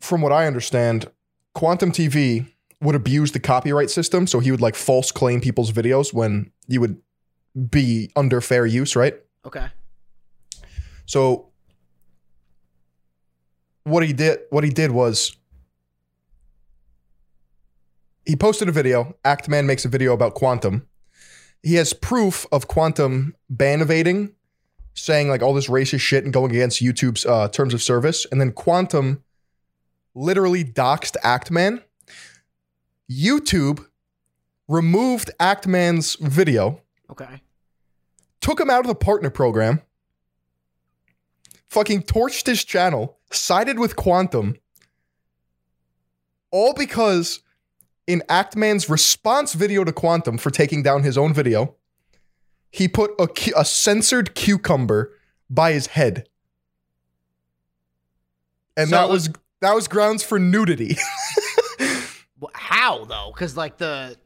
[0.00, 1.10] from what I understand,
[1.54, 2.46] Quantum TV
[2.80, 6.80] would abuse the copyright system, so he would like false claim people's videos when you
[6.80, 6.96] would
[7.70, 9.14] be under fair use, right?
[9.44, 9.66] Okay.
[11.06, 11.48] So
[13.84, 15.36] what he did what he did was
[18.26, 19.16] he posted a video.
[19.24, 20.86] Actman makes a video about quantum.
[21.62, 24.34] He has proof of quantum ban evading,
[24.94, 28.26] saying like all this racist shit and going against YouTube's uh, terms of service.
[28.30, 29.24] And then quantum
[30.14, 31.82] literally doxed Actman.
[33.10, 33.86] YouTube
[34.68, 37.40] removed Actman's video Okay.
[38.40, 39.82] Took him out of the partner program,
[41.68, 44.56] fucking torched his channel, sided with Quantum,
[46.50, 47.40] all because
[48.06, 51.74] in Actman's response video to Quantum for taking down his own video,
[52.70, 55.12] he put a, cu- a censored cucumber
[55.50, 56.28] by his head.
[58.76, 60.96] And So that was that was grounds for nudity.
[62.54, 63.32] How though?
[63.34, 64.16] Because like the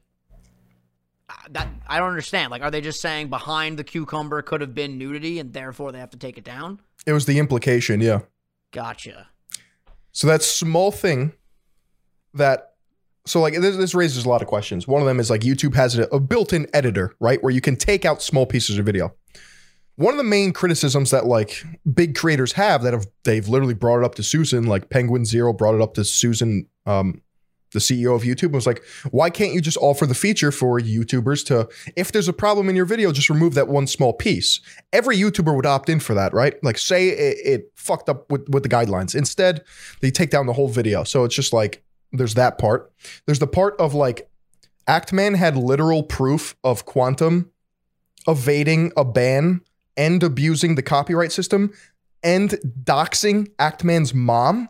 [1.51, 2.51] that I don't understand.
[2.51, 5.99] Like, are they just saying behind the cucumber could have been nudity, and therefore they
[5.99, 6.81] have to take it down?
[7.07, 8.21] it was the implication, yeah.
[8.71, 9.29] Gotcha.
[10.13, 11.33] So that small thing
[12.35, 12.75] that
[13.25, 14.89] so like this, this raises a lot of questions.
[14.89, 17.77] One of them is like YouTube has a, a built-in editor, right, where you can
[17.77, 19.15] take out small pieces of video.
[19.95, 21.63] One of the main criticisms that like
[21.95, 25.53] big creators have that have they've literally brought it up to Susan, like Penguin Zero
[25.53, 27.23] brought it up to Susan, um,
[27.73, 31.45] the CEO of YouTube, was like, why can't you just offer the feature for YouTubers
[31.47, 34.61] to, if there's a problem in your video, just remove that one small piece?
[34.93, 36.55] Every YouTuber would opt in for that, right?
[36.63, 39.15] Like, say it, it fucked up with, with the guidelines.
[39.15, 39.65] Instead,
[40.01, 41.05] they take down the whole video.
[41.05, 41.83] So it's just like,
[42.13, 42.93] there's that part.
[43.27, 44.29] There's the part of like,
[44.89, 47.51] Actman had literal proof of Quantum
[48.27, 49.61] evading a ban
[49.97, 51.73] and abusing the copyright system
[52.23, 52.51] and
[52.83, 54.69] doxing Actman's mom,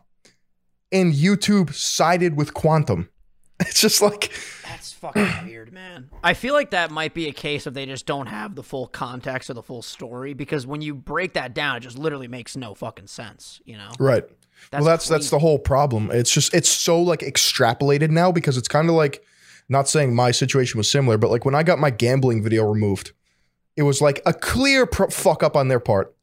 [0.92, 3.09] and YouTube sided with Quantum.
[3.61, 4.33] It's just like,
[4.66, 6.11] That's fucking weird, man.
[6.24, 8.88] I feel like that might be a case of they just don't have the full
[8.88, 12.57] context or the full story because when you break that down, it just literally makes
[12.57, 13.61] no fucking sense.
[13.64, 13.90] You know?
[14.00, 14.24] right.
[14.70, 16.11] That's well, that's that's the whole problem.
[16.11, 19.24] It's just it's so like extrapolated now because it's kind of like
[19.68, 23.12] not saying my situation was similar, but like when I got my gambling video removed,
[23.76, 26.14] it was like a clear pro- fuck up on their part,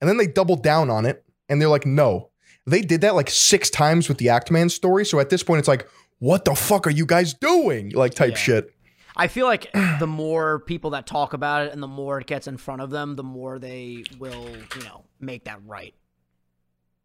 [0.00, 2.30] and then they doubled down on it, and they're like, no,
[2.70, 5.04] they did that like six times with the Actman story.
[5.04, 7.90] So at this point, it's like, what the fuck are you guys doing?
[7.90, 8.36] Like type Yeah.
[8.36, 8.74] shit.
[9.16, 12.46] I feel like the more people that talk about it and the more it gets
[12.46, 15.92] in front of them, the more they will, you know, make that right.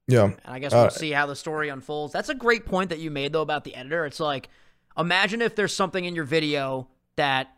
[0.07, 0.25] Yeah.
[0.25, 2.13] And I guess we'll Uh, see how the story unfolds.
[2.13, 4.05] That's a great point that you made though about the editor.
[4.05, 4.49] It's like
[4.97, 7.55] imagine if there's something in your video that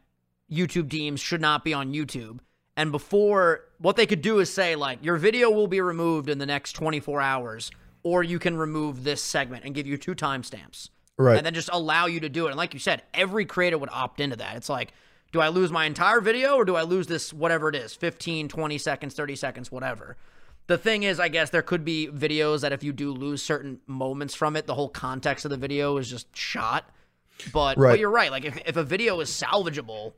[0.52, 2.40] YouTube deems should not be on YouTube.
[2.78, 6.38] And before what they could do is say like your video will be removed in
[6.38, 7.72] the next 24 hours
[8.06, 10.90] or you can remove this segment and give you two timestamps.
[11.18, 11.38] Right.
[11.38, 12.50] And then just allow you to do it.
[12.52, 14.56] And like you said, every creator would opt into that.
[14.56, 14.94] It's like
[15.32, 18.48] do I lose my entire video or do I lose this whatever it is, 15,
[18.48, 20.16] 20 seconds, 30 seconds, whatever.
[20.68, 23.80] The thing is, I guess there could be videos that if you do lose certain
[23.88, 26.90] moments from it, the whole context of the video is just shot.
[27.52, 27.92] But, Right.
[27.94, 28.32] but you're right.
[28.32, 30.14] Like if, if a video is salvageable,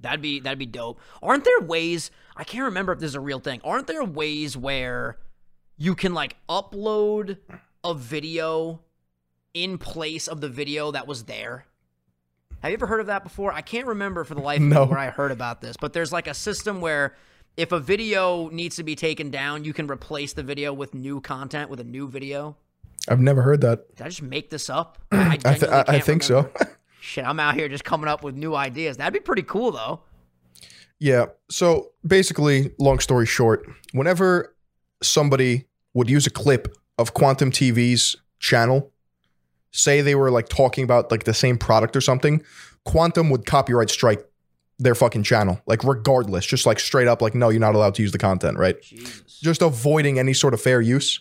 [0.00, 1.00] that'd be that'd be dope.
[1.22, 2.10] Aren't there ways?
[2.36, 3.60] I can't remember if this is a real thing.
[3.64, 5.18] Aren't there ways where
[5.80, 7.38] you can like upload
[7.82, 8.80] a video
[9.54, 11.64] in place of the video that was there?
[12.60, 13.50] Have you ever heard of that before?
[13.52, 14.84] I can't remember for the life of No.
[14.84, 17.16] me where I heard about this, but there's like a system where
[17.56, 21.22] if a video needs to be taken down, you can replace the video with new
[21.22, 22.58] content with a new video.
[23.08, 23.96] I've never heard that.
[23.96, 24.98] Did I just make this up?
[25.12, 26.52] I, I, th- I, I think remember.
[26.60, 26.66] so.
[27.00, 28.98] Shit, I'm out here just coming up with new ideas.
[28.98, 30.00] That'd be pretty cool though.
[30.98, 31.26] Yeah.
[31.50, 34.54] So basically, long story short, whenever
[35.02, 35.64] somebody
[35.94, 38.92] would use a clip of Quantum TV's channel,
[39.72, 42.42] say they were like talking about like the same product or something,
[42.84, 44.24] Quantum would copyright strike
[44.78, 48.02] their fucking channel, like regardless, just like straight up, like, no, you're not allowed to
[48.02, 48.80] use the content, right?
[48.80, 49.38] Jesus.
[49.40, 51.20] Just avoiding any sort of fair use.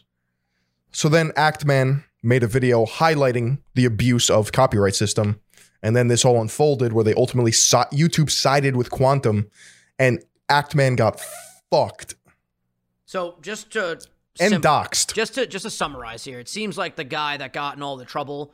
[0.92, 5.40] So then Actman made a video highlighting the abuse of copyright system.
[5.84, 9.50] And then this all unfolded where they ultimately si- YouTube sided with Quantum
[9.98, 11.20] and Actman got
[11.72, 12.16] fucked
[13.06, 14.00] So just to
[14.40, 15.14] and sim- doxed.
[15.14, 17.98] just to just to summarize here, it seems like the guy that got in all
[17.98, 18.54] the trouble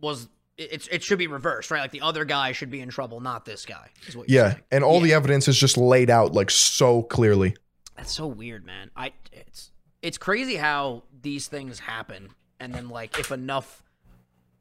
[0.00, 1.80] was it, it's it should be reversed, right?
[1.80, 3.88] Like the other guy should be in trouble, not this guy.
[4.06, 4.62] Is what Yeah, saying.
[4.70, 5.04] and all Yeah.
[5.04, 7.56] the evidence is just laid out like so clearly.
[7.96, 8.90] That's so weird, man.
[8.96, 9.70] I it's
[10.02, 13.82] it's crazy how these things happen, and then like if enough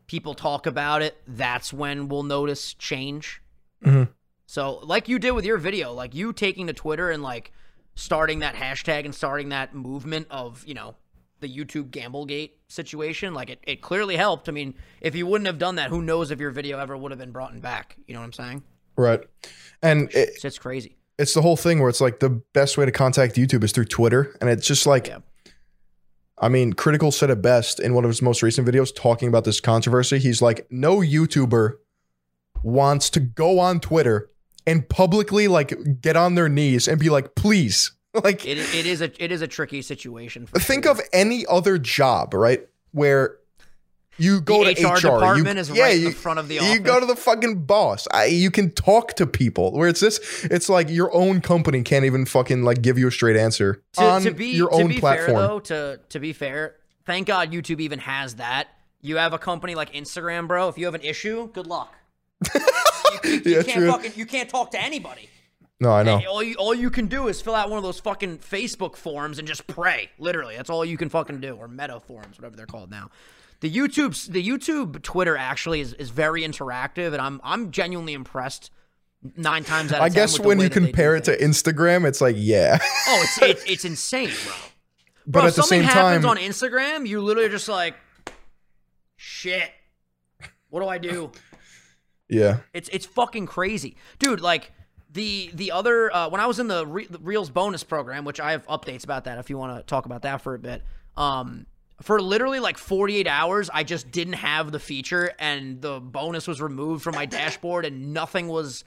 [0.07, 3.41] people talk about it, that's when we'll notice change.
[3.83, 4.09] Mhm.
[4.45, 7.51] So, like you did with your video, like you taking to Twitter and like
[7.95, 10.95] starting that hashtag and starting that movement of you know
[11.39, 14.47] the YouTube Gamblegate situation, like it, it clearly helped.
[14.47, 17.11] I mean, if you wouldn't have done that, who knows if your video ever would
[17.11, 17.97] have been brought in back?
[18.07, 18.63] You know what I'm saying?
[18.95, 19.19] Right.
[19.81, 20.95] And it, It's, it's crazy.
[21.17, 23.85] it's the whole thing where it's like the best way to contact YouTube is through
[23.85, 24.37] Twitter.
[24.39, 25.19] And it's just like, Yeah.
[26.37, 29.43] I mean, Critical said it best in one of his most recent videos talking about
[29.43, 30.19] this controversy.
[30.19, 31.73] He's like, no YouTuber
[32.63, 34.29] wants to go on Twitter
[34.67, 37.91] and publicly like get on their knees and be like, please.
[38.23, 40.45] Like, It, it is a it is a tricky situation.
[40.45, 40.91] For think sure.
[40.91, 42.61] of any other job, right?
[42.91, 43.37] Where
[44.19, 46.37] you go The to HR HR, department you, is yeah, right in you, the front
[46.37, 48.07] of the you go to the fucking boss.
[48.11, 49.71] I, you can talk to people.
[49.71, 53.11] Where it's this, it's like your own company can't even fucking like give you a
[53.11, 55.37] straight answer to, on to be your own be platform.
[55.37, 58.67] fair though to to be fair thank god youtube even has that
[59.01, 61.93] you have a company like instagram bro if you have an issue good luck
[63.23, 63.91] you, Yeah, can't true.
[63.91, 65.29] fucking you can't talk to anybody
[65.79, 66.19] no, I know.
[66.19, 68.95] Hey, all you all you can do is fill out one of those fucking facebook
[68.95, 72.55] forums and just pray literally that's all you can fucking do or meta forums whatever
[72.55, 73.09] they're called now
[73.59, 78.71] the youtube the youtube twitter actually is, is very interactive and i'm i'm genuinely impressed
[79.37, 81.37] nine times out of I guess when you that they do compare it to.
[81.37, 82.77] Instagram, it's like, yeah.
[83.07, 84.53] oh it's it's, it's insane bro
[85.25, 87.95] but Bro, at if the something same happens time, on Instagram, you literally just like,
[89.15, 89.71] shit.
[90.69, 91.31] What do I do?
[92.33, 92.57] Yeah.
[92.73, 94.41] It's it's fucking crazy, dude.
[94.41, 94.71] Like
[95.11, 98.39] the the other uh, when I was in the, Re- the Reels bonus program, which
[98.39, 100.83] I have updates about that if you want to talk about that for a bit.
[101.15, 101.67] Um,
[102.01, 106.61] for literally like 48 hours, I just didn't have the feature, and the bonus was
[106.61, 108.83] removed from my dashboard, and nothing was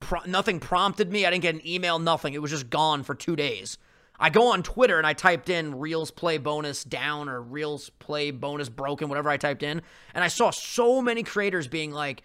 [0.00, 1.26] pro- nothing prompted me.
[1.26, 2.34] I didn't get an email, nothing.
[2.34, 3.78] It was just gone for two days.
[4.18, 8.30] I go on Twitter and I typed in Reels play bonus down or Reels play
[8.30, 9.82] bonus broken, whatever I typed in,
[10.14, 12.22] and I saw so many creators being like,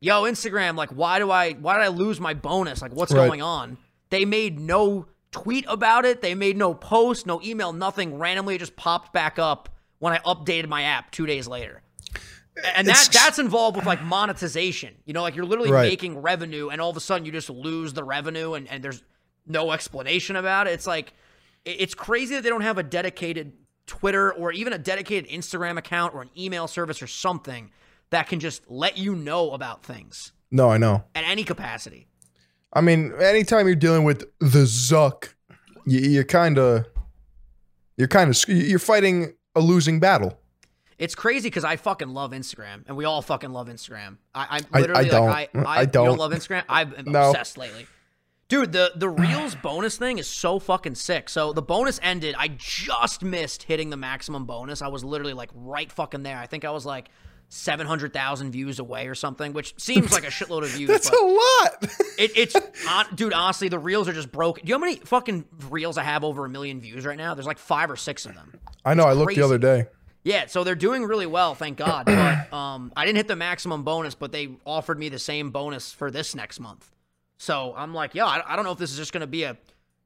[0.00, 2.80] "Yo, Instagram, like, why do I, why did I lose my bonus?
[2.82, 3.26] Like, what's Right.
[3.26, 3.78] going on?"
[4.10, 6.22] They made no tweet about it.
[6.22, 8.18] They made no post, no email, nothing.
[8.18, 11.82] Randomly, it just popped back up when I updated my app two days later.
[12.74, 14.94] And that that's involved with like monetization.
[15.04, 15.88] You know, like you're literally Right.
[15.88, 19.02] making revenue, and all of a sudden you just lose the revenue, and, and there's
[19.46, 20.72] no explanation about it.
[20.72, 21.12] It's like
[21.64, 23.52] it's crazy that they don't have a dedicated
[23.86, 27.70] Twitter or even a dedicated Instagram account or an email service or something
[28.10, 31.04] that can just let you know about things No, I know.
[31.14, 32.06] at any capacity.
[32.72, 35.34] I mean, anytime you're dealing with the Zuck,
[35.86, 36.84] you, you're kind of,
[37.96, 40.38] you're kind of, you're fighting a losing battle.
[40.98, 44.18] It's crazy because I fucking love Instagram, and we all fucking love Instagram.
[44.34, 45.30] I, I- I'm I literally don't.
[45.30, 46.06] like, mm, I, I, I don't.
[46.06, 46.64] don't love Instagram.
[46.68, 47.28] I'm No.
[47.30, 47.86] obsessed lately,
[48.48, 48.72] dude.
[48.72, 51.28] The the Reels bonus thing is so fucking sick.
[51.28, 52.34] So the bonus ended.
[52.36, 54.82] I just missed hitting the maximum bonus.
[54.82, 56.36] I was literally like right fucking there.
[56.36, 57.10] I think I was like
[57.48, 60.88] seven hundred thousand views away or something, which seems like a shitload of views.
[60.88, 61.82] That's but a lot.
[62.18, 62.56] it, it's
[62.86, 63.32] hon- dude.
[63.32, 64.64] Honestly, the reels are just broken.
[64.64, 67.34] Do you know how many fucking reels I have over a million views right now?
[67.34, 68.58] There's like five or six of them.
[68.84, 69.04] I know.
[69.04, 69.40] I looked crazy.
[69.40, 69.86] the other day.
[70.24, 72.04] Yeah, so they're doing really well, thank God.
[72.06, 75.92] But um, I didn't hit the maximum bonus, but they offered me the same bonus
[75.92, 76.90] for this next month.
[77.38, 79.44] So I'm like, yeah, I, I don't know if this is just going to be
[79.44, 79.56] a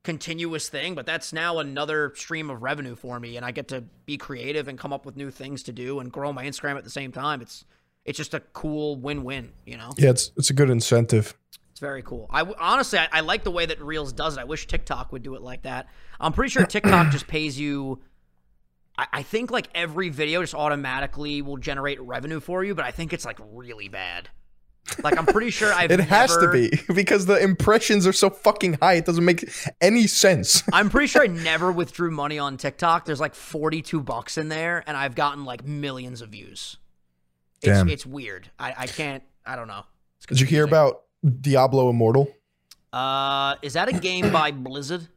[0.05, 3.83] continuous thing, but that's now another stream of revenue for me, and I get to
[4.05, 6.85] be creative and come up with new things to do and grow my Instagram at
[6.85, 7.41] the same time.
[7.41, 7.65] It's
[8.05, 9.93] it's just a cool win-win, you know.
[9.97, 11.35] Yeah, it's it's a good incentive.
[11.71, 12.27] It's very cool.
[12.31, 14.41] I honestly, I, I like the way that Reels does it.
[14.41, 15.89] I wish TikTok would do it like that.
[16.21, 18.01] I'm pretty sure TikTok just pays you.
[18.99, 22.91] I, I think like every video just automatically will generate revenue for you, but I
[22.91, 24.29] think it's like really bad.
[25.03, 28.75] Like I'm pretty sure I've It has to be because the impressions are so fucking
[28.75, 28.95] high.
[28.95, 29.49] It doesn't make
[29.81, 30.63] any sense.
[30.73, 33.05] I'm pretty sure I never withdrew money on TikTok.
[33.05, 36.77] There's like 42 bucks in there, and I've gotten like millions of views.
[37.63, 37.89] It's, Damn.
[37.89, 38.51] it's weird.
[38.59, 39.23] I, I can't.
[39.47, 39.85] I don't know.
[40.29, 41.03] Did you hear about
[41.41, 42.33] Diablo Immortal?
[42.93, 45.09] Uh, is that a game by Blizzard?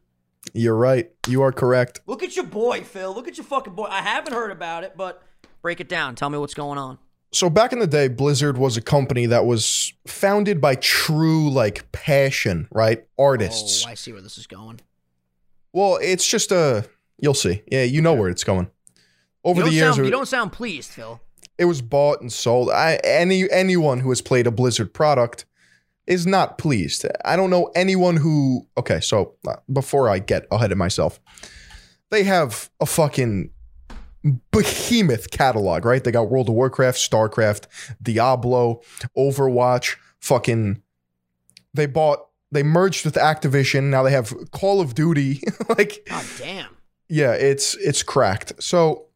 [0.54, 1.10] You're right.
[1.26, 2.00] You are correct.
[2.06, 3.12] Look at your boy, Phil.
[3.14, 3.86] Look at your fucking boy.
[3.90, 5.22] I haven't heard about it, but
[5.60, 6.14] break it down.
[6.14, 6.98] Tell me what's going on.
[7.36, 11.92] So back in the day, Blizzard was a company that was founded by true like
[11.92, 13.06] passion, right?
[13.18, 13.84] Artists.
[13.86, 14.80] Oh, I see where this is going.
[15.74, 17.62] Well, it's just a you'll see.
[17.70, 18.70] Yeah, you know where it's going.
[19.44, 21.20] Over the years, sound, you don't sound pleased, Phil.
[21.58, 22.70] it was bought and sold.
[22.70, 25.44] I, any anyone who has played a Blizzard product
[26.06, 27.04] is not pleased.
[27.22, 28.66] I don't know anyone who.
[28.78, 31.20] Okay, so uh, before I get ahead of myself,
[32.10, 33.50] they have a fucking
[34.50, 36.02] behemoth catalog, right?
[36.02, 37.66] They got World of Warcraft, StarCraft,
[38.02, 38.82] Diablo,
[39.16, 40.82] Overwatch, fucking.
[41.74, 42.26] They bought.
[42.52, 43.84] They merged with Activision.
[43.84, 45.42] Now they have Call of Duty.
[45.68, 46.76] like, God damn.
[47.08, 48.62] yeah, it's it's cracked.
[48.62, 49.06] So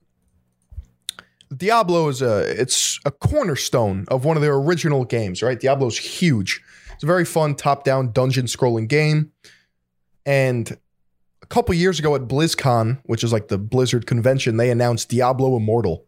[1.57, 5.59] Diablo is a it's a cornerstone of one of their original games, right?
[5.59, 6.61] Diablo's huge.
[6.95, 9.33] It's a very fun top-down dungeon scrolling game.
[10.27, 10.77] And
[11.51, 16.07] couple years ago at BlizzCon, which is like the Blizzard convention, they announced Diablo Immortal.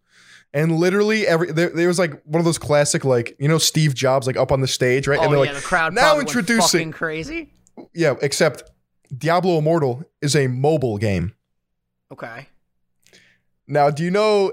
[0.54, 3.94] And literally every there, there was like one of those classic like you know Steve
[3.94, 5.18] Jobs like up on the stage, right?
[5.18, 7.52] Oh and they're yeah, like the crowd now introducing- crazy.
[7.94, 8.62] yeah, except
[9.16, 11.34] Diablo Immortal is a mobile game.
[12.12, 12.48] Okay.
[13.66, 14.52] Now, do you know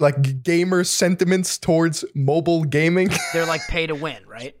[0.00, 3.10] like gamer sentiments towards mobile gaming?
[3.32, 4.54] They're like pay to win, right?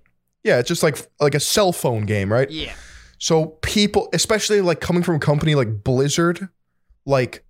[0.44, 2.48] yeah, it's just like like a cell phone game, right?
[2.50, 2.72] Yeah.
[3.18, 6.48] So people, especially like coming from a company like Blizzard,
[7.04, 7.44] like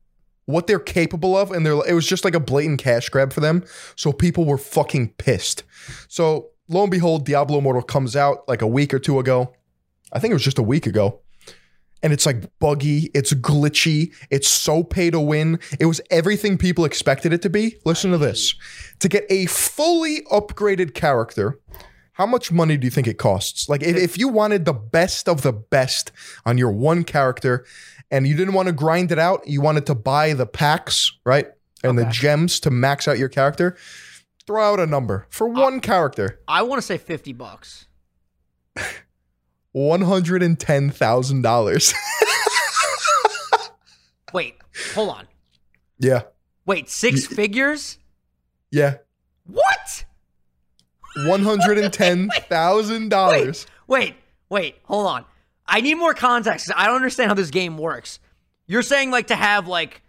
[0.46, 3.40] what they're capable of, and they're it was just like a blatant cash grab for
[3.40, 3.64] them.
[3.96, 5.62] So people were fucking pissed.
[6.08, 9.52] So lo and behold, Diablo Immortal comes out like a week or two ago.
[10.12, 11.20] I think it was just a week ago.
[12.02, 15.58] And it's like buggy, it's glitchy, it's so pay to win.
[15.80, 17.76] It was everything people expected it to be.
[17.84, 18.54] Listen to this.
[19.00, 21.58] To get a fully upgraded character,
[22.18, 23.68] how much money do you think it costs?
[23.68, 26.10] Like if, if you wanted the best of the best
[26.44, 27.64] on your one character
[28.10, 31.46] and you didn't want to grind it out, you wanted to buy the packs, right?
[31.84, 33.76] And the gems to max out your character,
[34.44, 36.40] throw out a number for one character.
[36.48, 37.86] I want to say 50 bucks.
[39.76, 41.94] $110,000.
[44.32, 44.56] Wait,
[44.94, 45.28] hold on.
[46.00, 46.22] yeah.
[46.66, 47.98] Wait, six figures?
[48.72, 48.96] Yeah.
[49.46, 50.04] What?
[51.16, 53.66] $110,000.
[53.88, 54.14] Wait,
[54.50, 55.24] wait, hold on.
[55.66, 56.70] I need more context.
[56.76, 58.20] I don't understand how this game works.
[58.66, 60.02] You're saying like to have like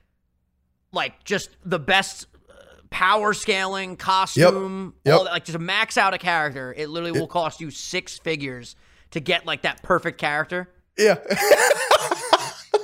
[0.92, 2.54] like just the best uh,
[2.90, 5.18] power scaling, costume, Yep.
[5.18, 8.76] that, like just max out a character, it literally will cost you six figures
[9.12, 10.70] to get like that perfect character.
[10.98, 11.16] Yeah.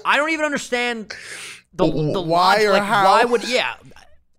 [0.06, 1.13] I don't even understand
[1.73, 3.04] the, the why logic, or like, how?
[3.06, 3.75] Why would yeah?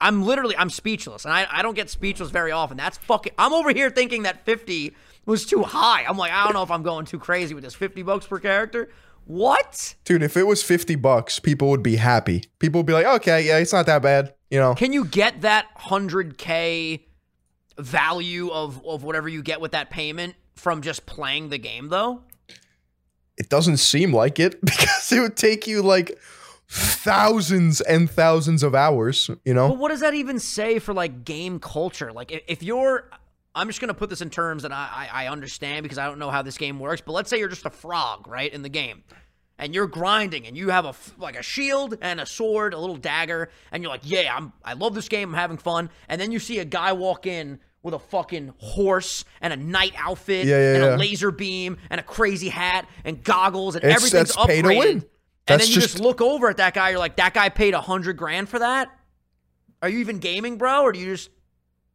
[0.01, 2.77] I'm literally I'm speechless, and I, I don't get speechless very often.
[2.77, 3.33] That's fucking.
[3.39, 6.05] I'm over here thinking that 50 was too high.
[6.05, 8.39] I'm like I don't know if I'm going too crazy with this 50 bucks per
[8.39, 8.91] character.
[9.25, 9.97] What?
[10.05, 12.45] Dude, if it was 50 bucks, people would be happy.
[12.61, 14.35] People would be like, okay, yeah, it's not that bad.
[14.51, 14.75] You know?
[14.75, 17.01] Can you get that 100k
[17.79, 22.23] value of of whatever you get with that payment from just playing the game though?
[23.37, 26.19] It doesn't seem like it because it would take you like
[26.69, 29.69] thousands and thousands of hours, you know?
[29.69, 32.13] But what does that even say for like game culture?
[32.13, 33.09] Like if, you're
[33.55, 36.19] I'm just gonna put this in terms that I, I I understand because I don't
[36.19, 37.01] know how this game works.
[37.01, 39.03] But let's say you're just a frog, right, in the game,
[39.59, 42.97] and you're grinding, and you have a like a shield and a sword, a little
[42.97, 45.89] dagger, and you're like, yeah, I'm I love this game, I'm having fun.
[46.09, 49.93] And then you see a guy walk in with a fucking horse and a knight
[49.97, 50.97] outfit Yeah, yeah, and yeah.
[50.97, 55.05] a laser beam and a crazy hat and goggles and It's- everything's to upgraded.
[55.49, 55.55] Win.
[55.55, 56.91] And then you just, just- look over at that guy.
[56.91, 58.91] You're like, that guy paid a hundred grand for that.
[59.83, 61.31] Are you even gaming, bro, or do you just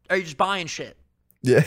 [0.10, 0.98] are you just buying shit?
[1.42, 1.64] Yeah.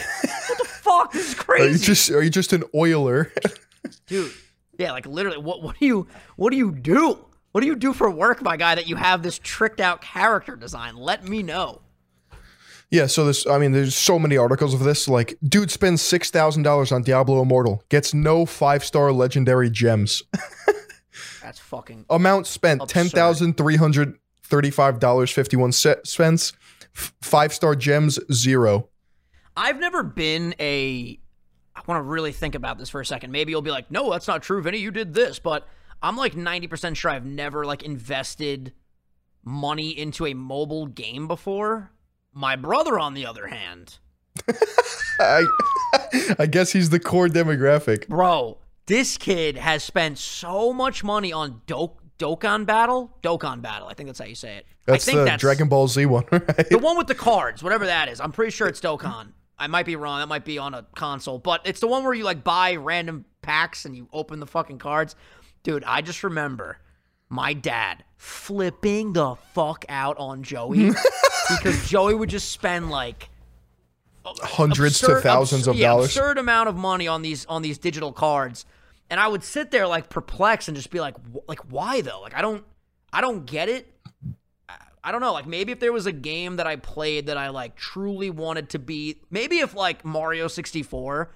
[0.49, 3.33] What the fuck, this is are you crazy, just are you just an oiler?
[4.07, 4.33] dude.
[4.79, 7.19] Yeah, like literally, what what do you what do you do?
[7.53, 8.75] What do you do for work, my guy?
[8.75, 10.97] That you have this tricked out character design?
[10.97, 11.83] Let me know.
[12.91, 15.07] yeah, so this I mean, there's so many articles of this.
[15.09, 20.23] Like, dude spends six thousand dollars on Diablo Immortal, gets no five star legendary gems.
[21.43, 22.93] That's fucking Amount spent Absurd.
[22.95, 26.53] ten thousand three hundred thirty-five dollars fifty-one cents.
[27.23, 28.89] Five star gems zero.
[29.57, 31.19] I've never been a.
[31.77, 33.33] I want to really think about this for a second.
[33.33, 34.79] Maybe you'll be like, no, that's not true, Vinny.
[34.79, 35.67] You did this, but
[36.03, 38.73] I'm like 90% sure I've never like invested
[39.45, 41.91] money into a mobile game before.
[42.33, 43.99] My brother, on the other hand,
[45.19, 45.45] I
[46.39, 48.07] I guess he's the core demographic.
[48.09, 53.17] bro, this kid has spent so much money on Do- Dokkan Battle.
[53.23, 54.67] Dokkan Battle, I think that's how you say it.
[54.87, 56.69] That's I think the that's Dragon Ball Z one, right?
[56.69, 58.21] the one with the cards, whatever that is.
[58.21, 59.29] I'm pretty sure it's Dokkan.
[59.59, 60.19] I might be wrong.
[60.21, 63.25] That might be on a console, but it's the one where you like buy random
[63.43, 65.15] packs and you open the fucking cards.
[65.63, 66.79] Dude, I just remember
[67.29, 70.91] my dad flipping the fuck out on Joey
[71.49, 73.31] because Joey would just spend like
[74.25, 76.07] Hundreds to thousands absurd- of yeah, dollars.
[76.07, 78.65] absurd amount of money on these on these digital cards,
[79.11, 81.15] and I would sit there like perplexed and just be like,
[81.47, 82.21] like why though?
[82.21, 82.65] Like I don't,
[83.13, 83.91] I don't get it.
[85.07, 85.35] I- don't know.
[85.35, 88.71] Like maybe if there was a game that I played that I like truly wanted
[88.71, 91.31] to be, maybe if like Mario sixty four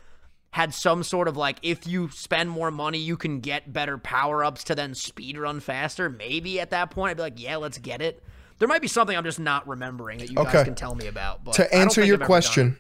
[0.53, 4.43] had some sort of like if you spend more money you can get better power
[4.43, 7.77] ups to then speed run faster, maybe at that point I'd be like, yeah, let's
[7.77, 8.25] get it.
[8.59, 10.51] There might be something I'm just not remembering that you Okay.
[10.53, 11.45] guys can tell me about.
[11.45, 12.27] But to answer your I've ever done it.
[12.27, 12.79] question,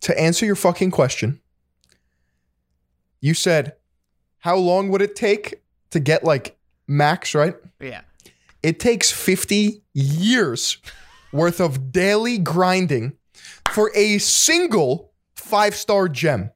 [0.00, 1.40] to answer your fucking question,
[3.24, 3.74] you said,
[4.40, 7.56] how long would it take to get like max, right?
[7.80, 8.02] Yeah.
[8.62, 10.76] It takes 50 years
[11.32, 13.16] worth of daily grinding
[13.70, 16.50] for a single five star gem.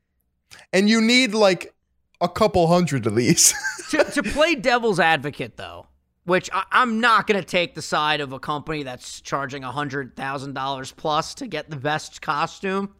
[0.70, 1.74] And you need like
[2.20, 3.54] a couple hundred of these.
[3.90, 5.86] to, to play devil's advocate, though,
[6.24, 10.16] which I, I'm not going to take the side of a company that's charging hundred
[10.16, 12.94] thousand dollars plus to get the best costume.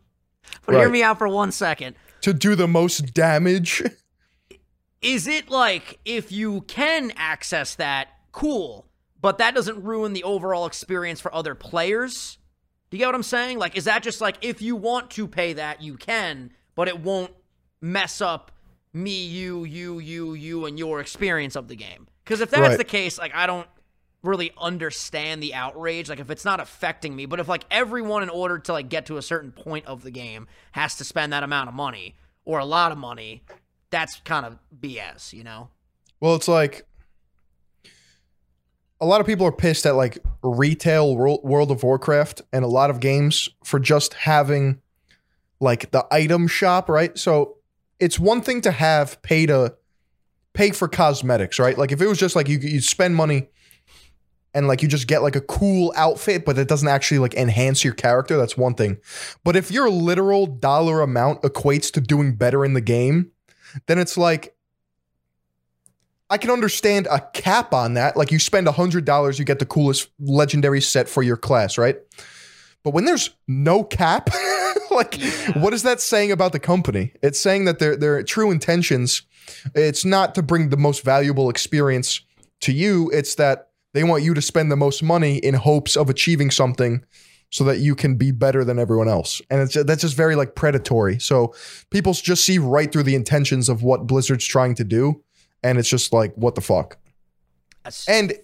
[0.64, 1.97] But hear me out for one second.
[2.23, 3.83] To do the most damage.
[5.03, 8.87] Is it like if you can access that, cool,
[9.21, 12.39] but that doesn't ruin the overall experience for other players?
[12.91, 13.59] Do you get what I'm saying?
[13.59, 16.99] Like, is that just like if you want to pay that, you can, but it
[17.01, 17.31] won't
[17.81, 18.51] mess up
[18.93, 22.09] me, you, you, you, you, and your experience of the game?
[22.25, 22.79] Because if that's Right.
[22.79, 23.69] the case, like, I don't
[24.23, 26.09] really understand the outrage.
[26.09, 29.07] Like, if it's not affecting me, but if like everyone in order to like get
[29.07, 32.59] to a certain point of the game has to spend that amount of money or
[32.59, 33.43] a lot of money,
[33.91, 35.69] that's kind of BS, you know?
[36.21, 36.87] Well, it's like
[39.01, 42.91] a lot of people are pissed at like retail World of Warcraft and a lot
[42.91, 44.81] of games for just having
[45.61, 47.16] like the item shop, right?
[47.16, 47.57] So
[48.01, 49.77] it's one thing to have pay to
[50.53, 51.79] pay for cosmetics, right?
[51.79, 53.49] Like if it was just like you you spend money
[54.59, 57.84] and like you just get like a cool outfit, but it doesn't actually like enhance
[57.84, 58.98] your character, that's one thing.
[59.44, 63.30] But if your literal dollar amount equates to doing better in the game,
[63.86, 64.56] then it's like
[66.28, 68.16] I can understand a cap on that.
[68.16, 71.96] Like you spend $100, you get the coolest legendary set for your class, right?
[72.82, 74.28] But when there's no cap,
[74.90, 75.22] like
[75.54, 77.12] what is that saying about the company?
[77.22, 79.22] It's saying that their their true intentions
[79.76, 82.22] it's not to bring the most valuable experience
[82.61, 83.68] to you, it's that
[83.99, 87.05] they want you to spend the most money in hopes of achieving something
[87.51, 89.42] so that you can be better than everyone else.
[89.51, 91.18] And it's that's just very like predatory.
[91.18, 91.53] So
[91.90, 95.24] people just see right through the intentions of what Blizzard's trying to do
[95.64, 96.96] and it's just like what the fuck.
[97.82, 98.34] That's, And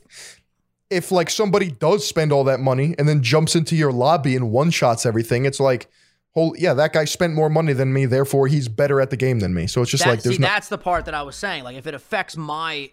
[0.91, 4.51] if like somebody does spend all that money and then jumps into your lobby and
[4.51, 5.89] one shots everything, it's like,
[6.33, 9.39] whole yeah, that guy spent more money than me, therefore he's better at the game
[9.39, 9.69] than me.
[9.69, 11.63] So it's just that- like there's see, no that's the part that I was saying.
[11.63, 12.91] Like, if it affects my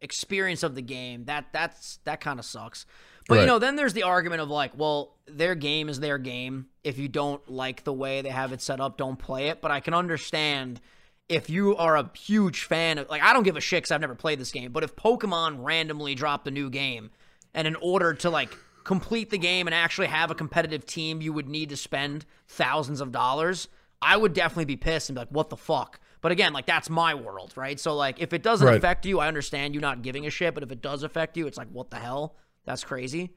[0.00, 2.86] experience of the game, that that's that kind of sucks.
[3.28, 6.66] But you know, then there's the argument of like, well, their game is their game.
[6.82, 9.60] If you don't like the way they have it set up, don't play it.
[9.60, 10.80] But I can understand
[11.28, 14.00] if you are a huge fan of like I don't give a shit because I've
[14.00, 14.72] never played this game.
[14.72, 17.10] But if Pokemon randomly dropped a new game,
[17.52, 21.34] and in order to like complete the game and actually have a competitive team, you
[21.34, 23.68] would need to spend thousands of dollars.
[24.00, 26.90] I would definitely be pissed and be like, "What the fuck?" But again, like that's
[26.90, 27.78] my world, right?
[27.78, 28.76] So like, if it doesn't Right.
[28.76, 30.54] affect you, I understand you not giving a shit.
[30.54, 32.36] But if it does affect you, it's like, what the hell?
[32.64, 33.34] That's crazy.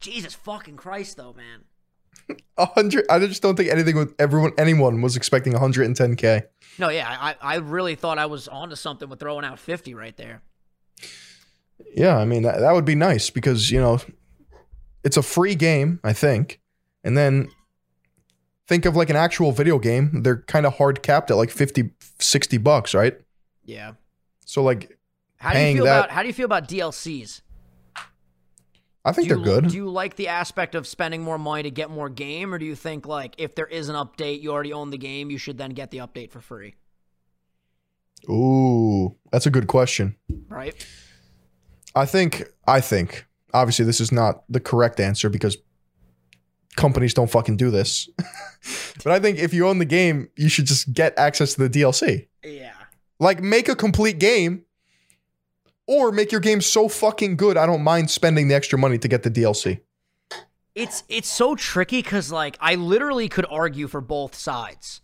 [0.00, 1.64] Jesus fucking Christ, though, man.
[2.56, 3.04] a hundred.
[3.10, 6.42] I just don't think anything with everyone anyone was expecting 110k.
[6.78, 10.16] No, yeah, I I really thought I was onto something with throwing out fifty right
[10.16, 10.42] there.
[11.94, 13.98] Yeah, I mean that, that would be nice because you know
[15.04, 16.60] it's a free game, I think,
[17.04, 17.48] and then
[18.66, 20.22] think of like an actual video game.
[20.22, 23.18] They're kind of hard capped at like 50, 60 bucks, right?
[23.64, 23.92] Yeah.
[24.46, 24.98] So like,
[25.36, 27.40] How do you feel that- about how do you feel about DLCs?
[29.04, 29.68] I think do they're you, good.
[29.70, 32.64] Do you like the aspect of spending more money to get more game, or do
[32.64, 35.58] you think like if there is an update, you already own the game, you should
[35.58, 36.76] then get the update for free,
[38.30, 40.14] Ooh, that's a good question.
[40.48, 40.74] right?
[41.94, 45.56] I think I think obviously this is not the correct answer because
[46.76, 48.08] companies don't fucking do this.
[49.04, 51.70] but I think if you own the game, you should just get access to the
[51.70, 52.28] DLC.
[52.44, 52.72] Yeah.
[53.18, 54.64] Like make a complete game
[55.86, 59.08] or make your game so fucking good I don't mind spending the extra money to
[59.08, 59.80] get the DLC.
[60.74, 65.02] It's it's so tricky because like I literally could argue for both sides.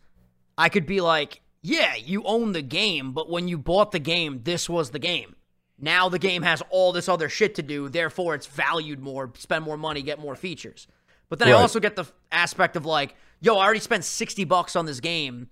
[0.56, 4.40] I could be like, yeah, you own the game, but when you bought the game,
[4.44, 5.36] this was the game.
[5.78, 9.64] Now the game has all this other shit to do, therefore it's valued more, spend
[9.64, 10.88] more money, get more features.
[11.28, 14.76] But then I also get the aspect of like, yo, I already spent 60 bucks
[14.76, 15.48] on this game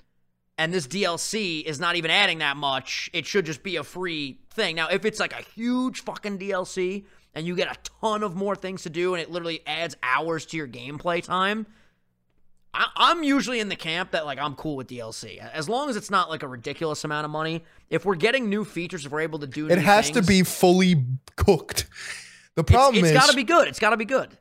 [0.59, 3.11] and this DLC is not even adding that much.
[3.13, 4.77] It should just be a free thing.
[4.77, 7.05] Now, if it's like a huge fucking DLC
[7.35, 10.47] and you get a ton of more things to do and it literally adds hours
[10.47, 11.67] to your gameplay time,
[12.73, 15.97] I- I'm usually in the camp that like I'm cool with DLC as long as
[15.97, 17.65] it's not like a ridiculous amount of money.
[17.91, 21.05] If we're getting new features, if we're able to do, It has to be fully
[21.37, 21.87] cooked.
[22.55, 23.69] The It's, problem it's is it's got to be good.
[23.69, 24.37] It's got to be good.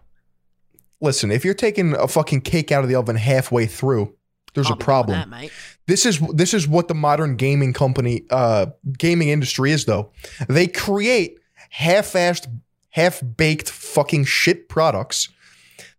[1.02, 4.16] Listen, if you're taking a fucking cake out of the oven halfway through,
[4.54, 5.30] there's a I'll problem.
[5.30, 5.50] that.
[5.88, 8.68] This is this is what the modern gaming company, uh,
[8.98, 10.12] gaming industry is though.
[10.48, 11.40] They create
[11.70, 12.48] half-assed,
[12.90, 15.30] half-baked fucking shit products.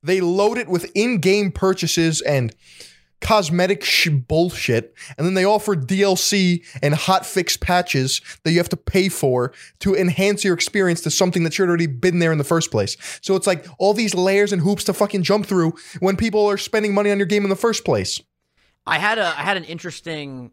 [0.03, 2.55] They load it with in-game purchases and
[3.21, 8.77] cosmetic sh- bullshit, and then they offer DLC and hotfix patches that you have to
[8.77, 12.45] pay for to enhance your experience to something that should already been there in the
[12.45, 12.97] first place.
[13.21, 16.59] So it's like all these layers and hoops to fucking jump through when people are
[16.59, 18.21] spending money on your game in the first place.
[18.87, 20.53] I had a I had an interesting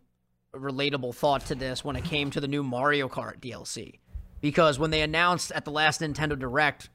[0.53, 3.99] relatable thought to this when it came to the new Mario Kart DLC.
[4.41, 6.89] Because when they announced at the last Nintendo Direct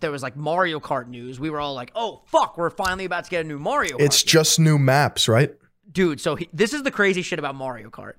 [0.00, 3.24] there was like Mario Kart news, we were all like, "Oh fuck, we're finally about
[3.24, 5.54] to get a new Mario Kart." It's game." just new maps, right?
[5.92, 8.14] dude so he, this is the crazy shit about mario kart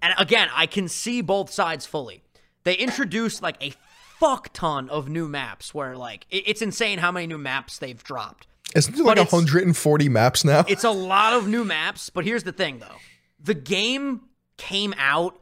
[0.00, 2.22] and again i can see both sides fully
[2.62, 3.72] they introduced like a
[4.18, 8.02] fuck ton of new maps where like it- it's insane how many new maps they've
[8.04, 8.46] dropped
[8.76, 10.64] Isn't there like it's- 140 maps now?
[10.68, 12.96] it's a lot of new maps but here's the thing though
[13.42, 14.20] the game
[14.56, 15.38] came out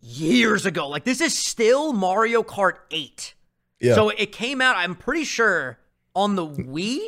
[0.00, 3.34] years ago like this is still mario kart 8
[3.82, 3.94] yeah.
[3.94, 5.78] so it came out i'm pretty sure
[6.14, 6.98] on the wii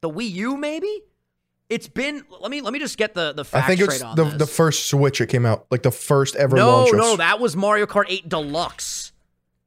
[0.00, 1.02] the wii u maybe
[1.68, 4.06] it's been let me let me just get the the I facts think it's straight
[4.08, 4.34] on the, this.
[4.34, 7.86] the first Switch it came out, like the first ever No, no, that was Mario
[7.86, 9.12] Kart 8 Deluxe.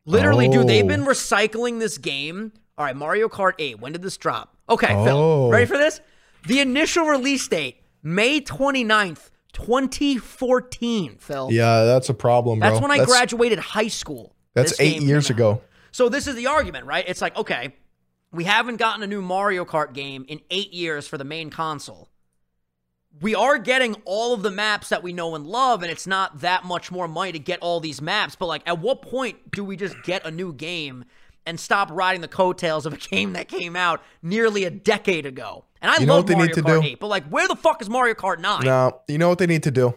[0.05, 1.07] Literally, dude, they've been Oh.
[1.07, 2.51] recycling this game.
[2.77, 3.79] All right, Mario Kart 8.
[3.79, 4.55] When did this drop?
[4.69, 5.03] Okay, Oh.
[5.03, 5.99] Phil, ready for this?
[6.45, 11.49] The initial release date, May 29th, 2014, Phil.
[11.51, 12.69] yeah, that's a problem, bro.
[12.69, 14.35] That's when I that's, graduated high school.
[14.53, 15.61] That's eight years ago.
[15.95, 17.05] So this is the argument, right?
[17.07, 17.73] It's like, okay,
[18.29, 22.09] we haven't gotten a new Mario Kart game in eight years for the main console.
[23.21, 26.41] We are getting all of the maps that we know and love, and it's not
[26.41, 28.35] that much more money to get all these maps.
[28.35, 31.05] But like, at what point do we just get a new game
[31.45, 35.63] and stop riding the coattails of a game that came out nearly a decade ago?
[35.81, 36.87] And I You love what they Mario need to Kart do?
[36.87, 38.65] 8, but like, where the fuck is Mario Kart 9?
[38.65, 39.95] Now, you know what they need to do?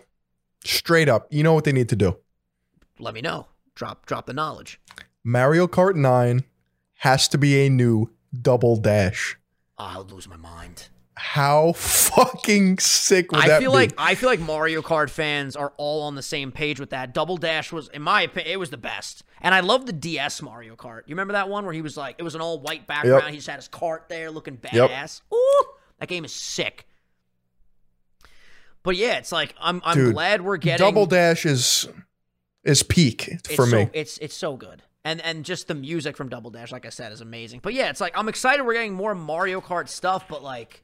[0.64, 2.18] Straight up, you know what they need to do?
[3.00, 3.46] Let me know.
[3.74, 4.80] Drop, drop the knowledge.
[5.24, 6.44] Mario Kart 9
[6.98, 8.10] has to be a new
[8.40, 9.36] double dash.
[9.78, 10.88] Ah, I'll lose my mind.
[11.14, 13.76] How fucking sick would I that feel be?
[13.78, 17.12] like I feel like Mario Kart fans are all on the same page with that.
[17.12, 20.40] Double Dash was, in my opinion, it was the best, and I love the DS
[20.42, 21.02] Mario Kart.
[21.06, 23.30] You remember that one where he was like, it was an all white background.
[23.30, 24.90] He just had his cart there, looking Yep.
[24.90, 25.22] badass.
[25.34, 25.64] Ooh,
[25.98, 26.86] that game is sick.
[28.84, 31.88] But yeah, it's like I'm I'm Dude, glad we're getting double dash is
[32.62, 33.90] is peak it's for so, me.
[33.92, 34.82] It's it's so good.
[35.04, 37.60] And and just the music from Double Dash, like I said, is amazing.
[37.62, 40.82] But yeah, it's like I'm excited we're getting more Mario Kart stuff, but like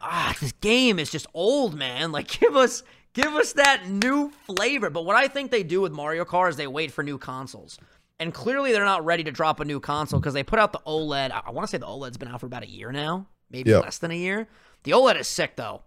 [0.00, 2.12] ah, this game is just old, man.
[2.18, 2.82] Like give us
[3.14, 4.90] give us that new flavor.
[4.90, 7.78] But what I think they do with Mario Kart is they wait for new consoles.
[8.20, 10.80] And clearly they're not ready to drop a new console because they put out the
[10.80, 11.30] OLED.
[11.30, 13.70] I, I want to say the OLED's been out for about a year now, maybe
[13.70, 13.84] Yep.
[13.84, 14.48] less than a year.
[14.82, 15.82] The OLED is sick though.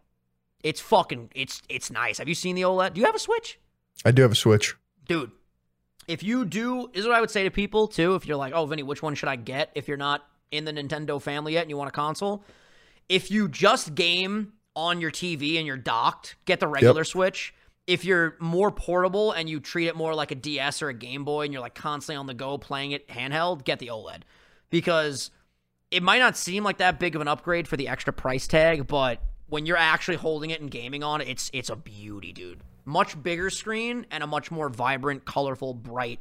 [0.64, 2.18] It's fucking it's it's nice.
[2.20, 2.94] Have you seen the OLED?
[2.94, 3.60] Do you have a Switch?
[4.06, 4.74] I do have a Switch.
[5.06, 5.32] dude
[6.12, 8.54] if you do this is what i would say to people too if you're like
[8.54, 11.62] oh vinny which one should i get if you're not in the nintendo family yet
[11.62, 12.44] and you want a console?
[13.10, 17.54] If you just game on your tv and you're docked get the regular switch.
[17.88, 21.26] If you're more portable and you treat it more like a ds or a game
[21.26, 24.22] boy and you're like constantly on the go playing it handheld get the oled
[24.70, 25.32] because
[25.90, 28.88] it might not seem like that big of an upgrade for the extra price tag
[28.88, 32.62] but when you're actually holding it and gaming on it it's it's a beauty dude
[32.86, 36.20] much bigger screen and a much more vibrant colorful bright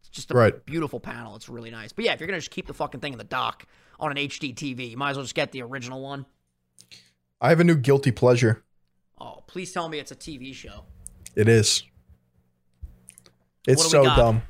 [0.00, 0.64] it's just a Right.
[0.66, 3.12] beautiful panel it's really nice but yeah if you're gonna just keep the fucking thing
[3.12, 3.66] in the dock
[4.00, 6.26] on an hd tv you might as well just get the original one.
[7.40, 8.62] I have a new guilty pleasure.
[9.20, 10.84] Oh, please tell me it's a tv show
[11.34, 11.82] It is.
[13.66, 14.16] It's so got?
[14.16, 14.42] dumb.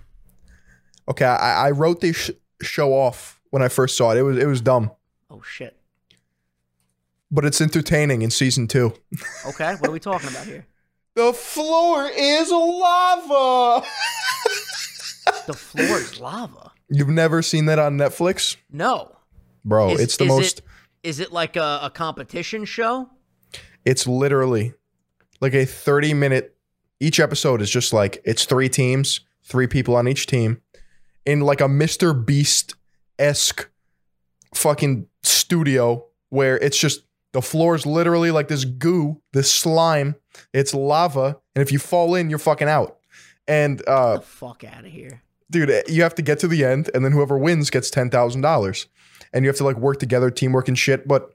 [1.09, 2.31] Okay, I, I wrote this sh-
[2.63, 4.19] show off when I first saw it.
[4.19, 4.91] It was it was dumb,
[5.31, 5.77] oh shit
[7.35, 8.93] but it's entertaining in season two.
[9.47, 10.67] okay what are we talking about here
[11.15, 13.87] The floor is lava.
[15.47, 19.17] the floor is lava You've never seen that on Netflix, no
[19.65, 19.91] bro?
[19.93, 20.59] Is- it's the is most.
[20.59, 20.65] it,
[21.03, 23.09] is it like a, a competition show
[23.85, 24.75] It's literally
[25.41, 26.57] like a thirty minute.
[27.01, 30.61] Each episode is just like it's three teams, three people on each team,
[31.27, 32.15] in like a Mr.
[32.25, 32.75] Beast
[33.19, 33.69] esque
[34.55, 37.03] fucking studio where it's just
[37.33, 40.17] the floor is literally like this goo, this slime.
[40.53, 42.99] It's lava, and if you fall in, you're fucking out.
[43.49, 45.23] And uh, Get the fuck out of here
[45.53, 48.11] dude, eh, you have to get to the end, and then whoever wins gets ten
[48.11, 48.89] thousand dollars,
[49.33, 51.07] and you have to like work together, teamwork and shit.
[51.07, 51.31] But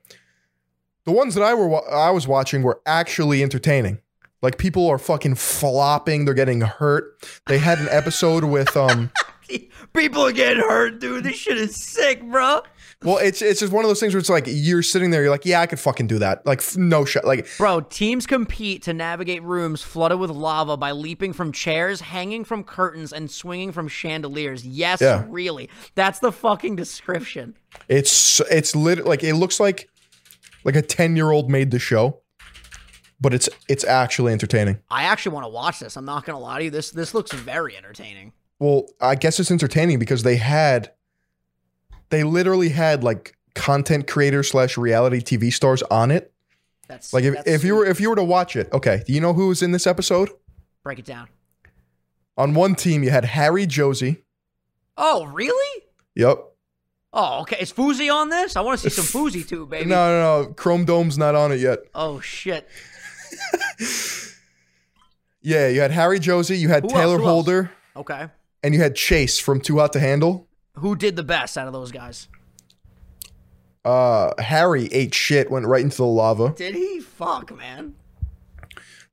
[1.05, 4.01] the ones that I were I was watching were actually entertaining.
[4.41, 7.25] Like people are fucking flopping, they're getting hurt.
[7.47, 9.11] They had an episode with um
[9.93, 12.61] people are getting hurt dude this shit is sick bro
[13.03, 15.29] Well, it's it's just one of those things where it's like you're sitting there, you're
[15.29, 16.43] like, yeah, I could fucking do that.
[16.47, 17.25] Like, no shot.
[17.25, 22.43] Like, Bro, teams compete to navigate rooms flooded with lava by leaping from chairs, hanging
[22.43, 24.65] from curtains, and swinging from chandeliers.
[24.65, 25.25] Yes, Yeah.
[25.29, 25.69] really.
[25.93, 27.55] That's the fucking description.
[27.87, 29.89] it's it's lit like it looks like
[30.63, 32.21] like a ten year old made the show,
[33.21, 34.79] but it's it's actually entertaining.
[34.89, 35.97] I actually want to watch this.
[35.97, 36.71] I'm not gonna lie to you.
[36.71, 38.33] This this looks very entertaining.
[38.59, 40.91] Well, I guess it's entertaining because they had,
[42.09, 46.31] they literally had like content creators slash reality TV stars on it.
[46.87, 49.13] That's Like if, that's if you were if you were to watch it, okay, do
[49.13, 50.29] you know who was in this episode?
[50.83, 51.27] break it down.
[52.37, 54.21] On one team, you had Harry Jowsey.
[54.95, 55.83] Oh, really?
[56.15, 56.37] Yep.
[57.11, 57.57] Oh, okay.
[57.59, 58.55] Is Fuzi on this?
[58.55, 59.89] I want to see some Fuzi too, baby.
[59.89, 60.53] No, no, no.
[60.53, 61.79] Chrome Dome's not on it yet.
[61.93, 62.67] Oh shit.
[65.41, 66.89] Yeah, you had Harry Jowsey, you had Who?
[66.89, 67.23] Taylor else?
[67.23, 68.27] Holder, Okay.
[68.63, 70.46] and you had Chase from Too Hot to Handle.
[70.77, 72.27] Who did the best out of those guys?
[73.85, 76.53] Uh, Harry ate shit, went right into the lava.
[76.55, 76.99] Did he?
[76.99, 77.95] Fuck, man.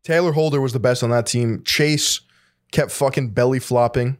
[0.02, 1.62] Taylor Holder was the best on that team.
[1.62, 2.20] Chase
[2.72, 4.18] kept fucking belly flopping.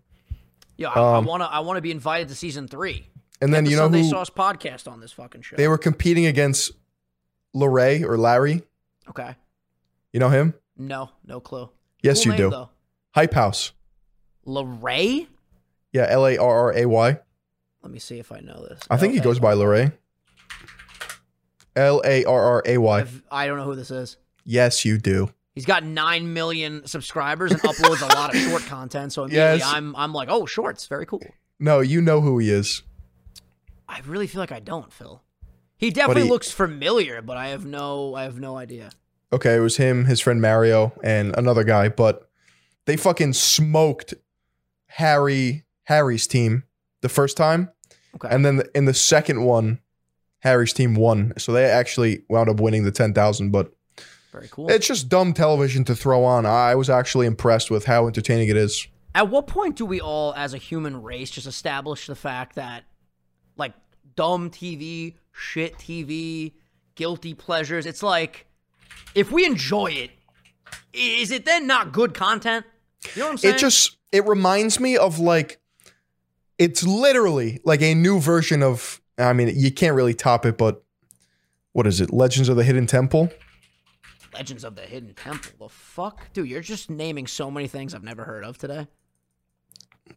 [0.77, 3.09] Yo, I, Um, I wanna I wanna be invited to season three.
[3.41, 5.57] And then the you know Sunday who Sauce podcast on this fucking show.
[5.57, 6.73] they were competing against
[7.55, 8.63] Larray or Larry.
[9.09, 9.35] okay.
[10.13, 10.55] You know him?
[10.77, 11.69] No, no clue.
[12.03, 12.51] Yes, Cool you name, do.
[12.51, 12.71] Though.
[13.15, 13.73] Hype House.
[14.47, 15.27] Larray?
[15.93, 17.19] Yeah, L A R R A Y.
[17.85, 18.80] Let me see if I know this.
[18.91, 19.93] I think he goes by Larray.
[21.76, 23.05] L A R R A Y.
[23.30, 24.16] I don't know who this is.
[24.45, 25.30] Yes, you do.
[25.55, 29.12] He's got nine million subscribers and uploads a lot of short content.
[29.12, 29.66] So immediately Yes.
[29.72, 31.22] I'm I'm like, oh, shorts, very cool.
[31.61, 32.82] No, you know who he is.
[33.89, 35.22] I really feel like I don't, Phil.
[35.76, 38.91] He definitely he- looks familiar, but I have no I have no idea.
[39.32, 42.30] Okay, it was him, his friend Mario, and another guy, but
[42.87, 44.14] they fucking smoked
[44.87, 46.64] Harry Harry's team
[47.01, 47.70] the first time,
[48.17, 48.29] Okay.
[48.31, 49.81] and then in the second one,
[50.41, 51.33] Harry's team won.
[51.39, 53.51] So they actually wound up winning the ten thousand.
[53.51, 53.73] But
[54.33, 54.71] very cool.
[54.71, 56.47] it's just dumb television to throw on.
[56.47, 58.87] I was actually impressed with how entertaining it is.
[59.15, 62.83] At what point do we all, as a human race, just establish the fact that,
[63.57, 63.73] like,
[64.17, 66.53] dumb TV, shit TV,
[66.97, 67.87] guilty pleasures?
[67.87, 68.47] It's like,
[69.15, 70.11] if we enjoy it,
[70.93, 72.67] is it then not good content?
[73.15, 73.55] You know what I'm saying?
[73.55, 75.61] It just it reminds me of like
[76.59, 80.83] it's literally like a new version of I mean you can't really top it but
[81.73, 83.31] what is it Legends of the Hidden Temple
[84.33, 85.69] Legends of the Hidden Temple.
[85.69, 86.49] The fuck, dude!
[86.49, 88.89] You're just naming so many things I've never heard of today.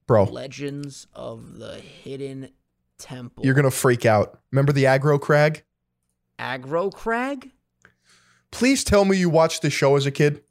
[0.08, 2.50] bro Legends of the Hidden
[2.98, 3.46] Temple.
[3.46, 5.64] you're going to freak out remember the aggro crag
[6.40, 7.52] Aggro Crag.
[8.52, 10.42] please tell me you watched the show as a kid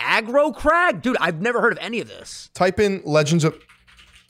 [0.00, 1.16] Aggro Crag, dude.
[1.20, 2.50] I've never heard of any of this.
[2.54, 3.56] type in Legends of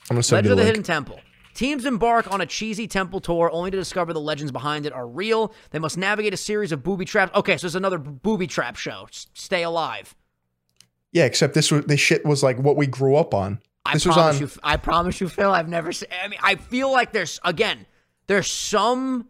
[0.09, 0.65] I'm to send Legend of the.
[0.65, 1.19] Hidden Temple.
[1.53, 5.07] Teams embark on a cheesy temple tour only to discover the legends behind it are
[5.07, 5.53] real.
[5.69, 7.31] They must navigate a series of booby traps.
[7.35, 9.05] Okay, so it's another booby trap show.
[9.09, 10.15] S- Stay alive.
[11.11, 14.05] yeah except this was this shit was like what we grew up on I this
[14.05, 14.49] was promise on you.
[14.63, 15.51] I promise you, Phil.
[15.51, 15.91] I've never.
[15.91, 17.85] Seen, I mean, I feel like there's again.
[18.27, 19.27] There's some.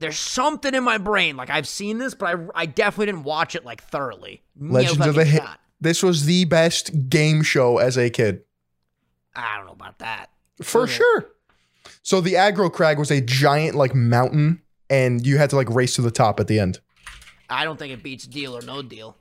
[0.00, 1.36] There's something in my brain.
[1.36, 4.42] Like I've seen this, but I, I definitely didn't watch it like thoroughly.
[4.60, 5.42] Legends of the Hit
[5.80, 8.42] this was the best game show as a kid
[9.38, 10.30] I don't know about that.
[10.62, 10.92] For Okay.
[10.92, 11.26] sure.
[12.02, 15.94] So the aggro crag was a giant like mountain, and you had to like race
[15.94, 16.80] to the top at the end.
[17.48, 19.16] I don't think it beats Deal or No Deal.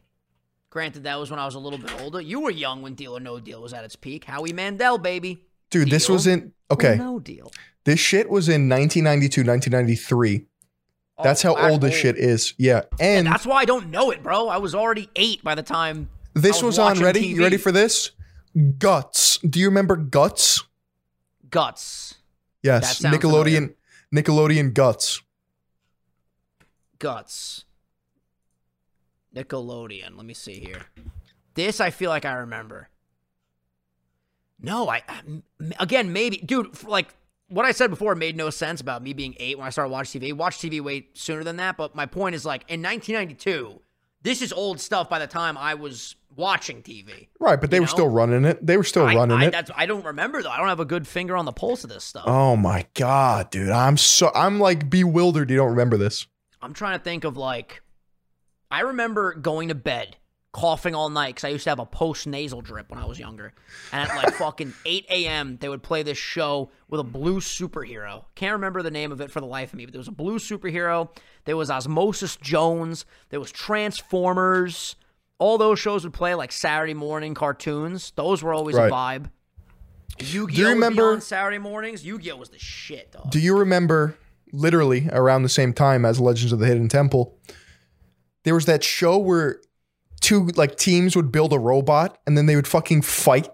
[0.70, 2.20] Granted, that was when I was a little bit older.
[2.20, 4.26] You were young when Deal or No Deal was at its peak.
[4.26, 5.44] Howie Mandel, baby.
[5.70, 6.96] Dude, this was in Or okay.
[6.98, 7.52] no deal.
[7.86, 10.46] This shit was in 1992, 1993.
[11.24, 12.54] That's Oh, how old this shit is.
[12.58, 12.82] Yeah.
[13.00, 14.50] And That's why I don't know it, bro.
[14.50, 16.10] I was already eight by the time.
[16.34, 17.22] this was was, on ready.
[17.22, 17.30] TV.
[17.36, 18.12] You ready for this?
[18.80, 19.38] Guts.
[19.40, 20.64] Do you remember Guts?
[21.50, 22.16] Guts.
[22.64, 23.02] Yes.
[23.02, 23.76] Nickelodeon
[24.14, 25.22] Nickelodeon Guts.
[27.00, 27.66] Guts.
[29.36, 30.16] Nickelodeon.
[30.18, 30.86] Let me see here.
[31.54, 32.90] This I feel like I remember.
[34.60, 35.04] No, I
[35.80, 36.84] again maybe, dude.
[36.84, 37.14] Like
[37.50, 40.20] what I said before made no sense about me being eight when I started watching
[40.20, 40.34] TV.
[40.34, 43.80] Watched TV way sooner than that, but my point is like in 1992,
[44.28, 45.10] this is old stuff.
[45.10, 47.92] By the time I was watching TV, Right, but they were know?
[47.92, 48.64] still running it.
[48.66, 49.52] They were still I, running I, it.
[49.52, 50.50] That's, I don't remember though.
[50.50, 52.26] I don't have a good finger on the pulse of this stuff.
[52.28, 53.70] Oh my god, dude.
[53.70, 56.28] I'm so I'm like bewildered you don't remember this.
[56.62, 57.82] I'm trying to think of like,
[58.70, 60.18] I remember going to bed
[60.54, 63.20] coughing all night because I used to have a post nasal drip when I was
[63.20, 63.54] younger.
[63.92, 68.26] And at like fucking 8 a.m., they would play this show with a blue superhero.
[68.36, 70.12] Can't remember the name of it for the life of me, but there was a
[70.12, 71.10] blue superhero.
[71.46, 73.06] There was Osmosis Jones.
[73.30, 74.96] There was Transformers.
[75.40, 78.12] All those shows would play like Saturday morning cartoons.
[78.16, 78.90] Those were always Right.
[78.90, 79.30] a vibe.
[80.20, 80.70] Yu-Gi-Oh!
[80.70, 82.04] remember- on Saturday mornings.
[82.04, 82.38] Yu-Gi-Oh!
[82.38, 83.30] was the shit, dog.
[83.30, 84.18] Do you remember
[84.52, 87.38] literally around the same time as Legends of the Hidden Temple?
[88.44, 89.62] There was that show where
[90.22, 93.50] two like teams would build a robot and then they would fucking fight.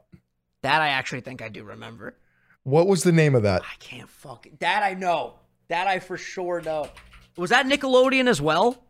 [0.61, 2.15] that I actually think I do remember.
[2.63, 3.61] What was the name of that?
[3.63, 4.57] I can't fucking.
[4.59, 5.33] That I know.
[5.67, 6.89] That I for sure know.
[7.35, 8.83] Was that Nickelodeon as well?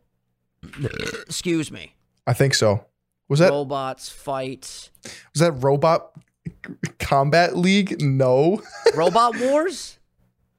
[1.27, 1.95] Excuse me.
[2.27, 2.85] I think so.
[3.29, 4.89] Was that Robots fight.
[5.33, 6.11] was that Robot
[6.99, 8.01] Combat League?
[8.01, 8.61] No.
[8.95, 9.97] Robot Wars?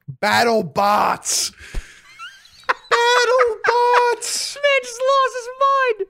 [0.07, 1.51] Battle Bots.
[2.67, 4.55] Battle Bots.
[4.55, 5.49] Man just lost his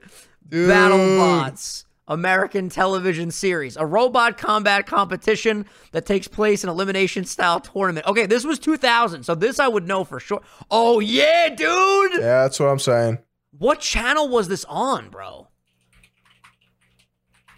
[0.00, 0.25] mind.
[0.48, 0.68] Dude.
[0.68, 1.84] Battle Bots.
[2.08, 8.06] American television series, a robot combat competition that takes place in elimination style tournament.
[8.06, 10.40] Okay, this was 2000, so this I would know for sure.
[10.70, 12.12] Oh yeah, dude.
[12.12, 13.18] Yeah, that's what I'm saying.
[13.58, 15.48] What channel was this on, bro?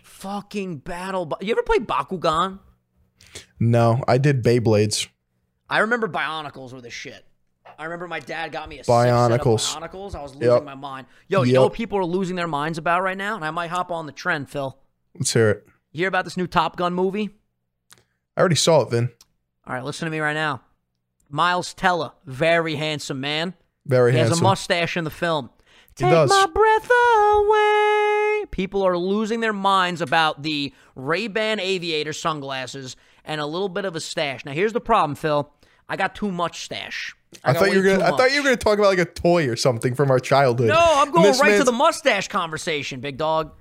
[0.03, 2.61] Fucking Battle Bo- You ever play Bakugan?
[3.61, 5.09] No, I did Beyblades.
[5.69, 7.25] I remember Bionicles were the shit.
[7.79, 9.75] I remember my dad got me a sick set of Bionicles.
[9.77, 10.15] Bionicles.
[10.17, 10.65] I was losing Yep.
[10.65, 11.07] my mind.
[11.29, 13.37] Yo, you know what people are losing their minds about right now?
[13.37, 14.77] And I might hop on the trend, Phil.
[15.15, 15.67] Let's hear it.
[15.93, 17.31] You hear about this new Top Gun movie?
[18.37, 19.11] I already saw it, Vin.
[19.67, 20.63] All right, listen to me right now.
[21.31, 23.55] Miles Teller, very handsome man.
[23.87, 25.51] Very He has a mustache in the film.
[25.97, 26.31] He Take does.
[26.31, 28.47] my breath away.
[28.51, 33.95] People are losing their minds about the Ray-Ban aviator sunglasses and a little bit of
[33.97, 34.45] a stash.
[34.45, 35.53] Now, here's the problem, Phil.
[35.89, 37.15] I got too much stash.
[37.45, 38.05] I, got thought you were gonna.
[38.05, 40.69] I thought you were gonna talk about like a toy or something from our childhood.
[40.69, 43.53] No, I'm going right to the mustache conversation, big dog.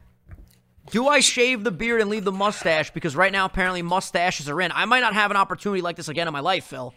[0.90, 2.92] Do I shave the beard and leave the mustache?
[2.92, 4.72] Because right now, apparently, mustaches are in.
[4.72, 6.94] I might not have an opportunity like this again in my life, Phil.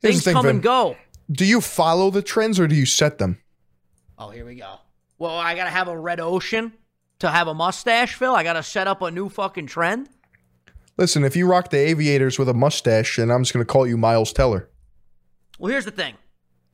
[0.00, 0.56] Here's Things thing, come Vin.
[0.56, 0.96] and go.
[1.30, 3.38] Do you follow the trends or do you set them?
[4.16, 4.76] Oh, here we go.
[5.18, 6.72] Well, I gotta have a red ocean
[7.18, 8.34] to have a mustache, Phil.
[8.34, 10.08] I gotta set up a new fucking trend.
[10.98, 13.96] Listen, if you rock the aviators with a mustache, then I'm just gonna call you
[13.96, 14.68] Miles Teller.
[15.58, 16.14] Well, here's the thing: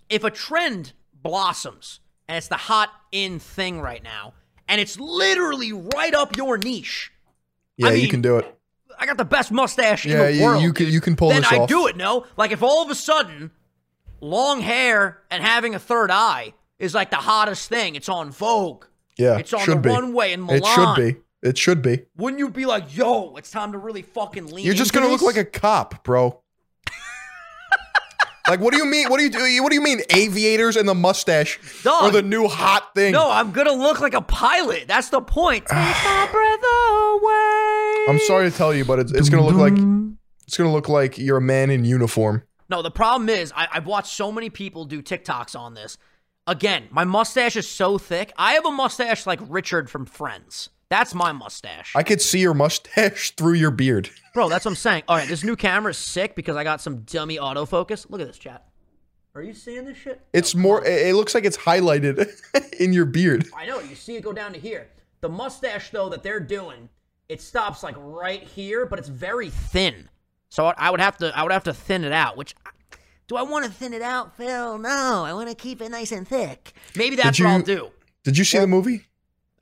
[0.09, 4.35] if a trend blossoms and it's the hot in thing right now,
[4.69, 7.13] and it's literally right up your niche,
[7.77, 8.59] Yeah, you mean, can do it.
[8.99, 10.63] I got the best mustache in the you, world.
[10.63, 11.69] you can you can pull then this I off.
[11.69, 11.97] do it.
[11.97, 13.51] No, like if all of a sudden,
[14.21, 17.95] long hair and having a third eye is like the hottest thing.
[17.95, 18.87] It's on Vogue.
[19.19, 19.89] Yeah, It's on should the be.
[19.91, 20.59] runway in Milan.
[20.63, 21.21] It should be.
[21.45, 22.07] It should be.
[22.17, 24.65] Wouldn't you be like, yo, it's time to really fucking lean?
[24.65, 26.41] You're just gonna look like a cop, bro.
[28.49, 29.11] like, what do you mean?
[29.11, 29.63] What do you do?
[29.63, 30.01] What do you mean?
[30.09, 32.05] Aviators and the mustache Dog.
[32.05, 33.13] are the new hot thing.
[33.13, 34.89] No, I'm gonna look like a pilot.
[34.89, 35.67] That's the point.
[35.69, 36.65] Take my breath
[37.21, 38.07] away.
[38.09, 39.75] I'm sorry to tell you, but it's, it's gonna look like
[40.47, 42.43] it's gonna look like you're a man in uniform.
[42.71, 45.99] No, the problem is I, I've watched so many people do TikToks on this.
[46.47, 48.33] Again, my mustache is so thick.
[48.39, 50.71] I have a mustache like Richard from Friends.
[50.89, 51.95] That's my mustache.
[51.97, 54.11] I could see your mustache through your beard.
[54.35, 55.05] Bro, that's what I'm saying.
[55.09, 58.09] All right, this new camera is sick because I got some dummy autofocus.
[58.11, 58.67] Look at this, chat.
[59.35, 60.21] Are you seeing this shit?
[60.33, 60.85] It's more.
[60.85, 62.31] It, it looks like it's highlighted
[62.81, 63.49] in your beard.
[63.57, 63.81] I know.
[63.81, 64.89] You see it go down to here.
[65.21, 66.89] The mustache, though, that they're doing,
[67.29, 70.09] it stops like right here, but it's very thin.
[70.51, 72.37] So I I would have to, I would have to thin it out.
[72.37, 72.55] Which,
[73.27, 74.79] do I want to thin it out, Phil?
[74.79, 76.73] No, I want to keep it nice and thick.
[76.95, 77.91] Maybe that's Did what I'll do.
[78.23, 79.07] Did you see the movie?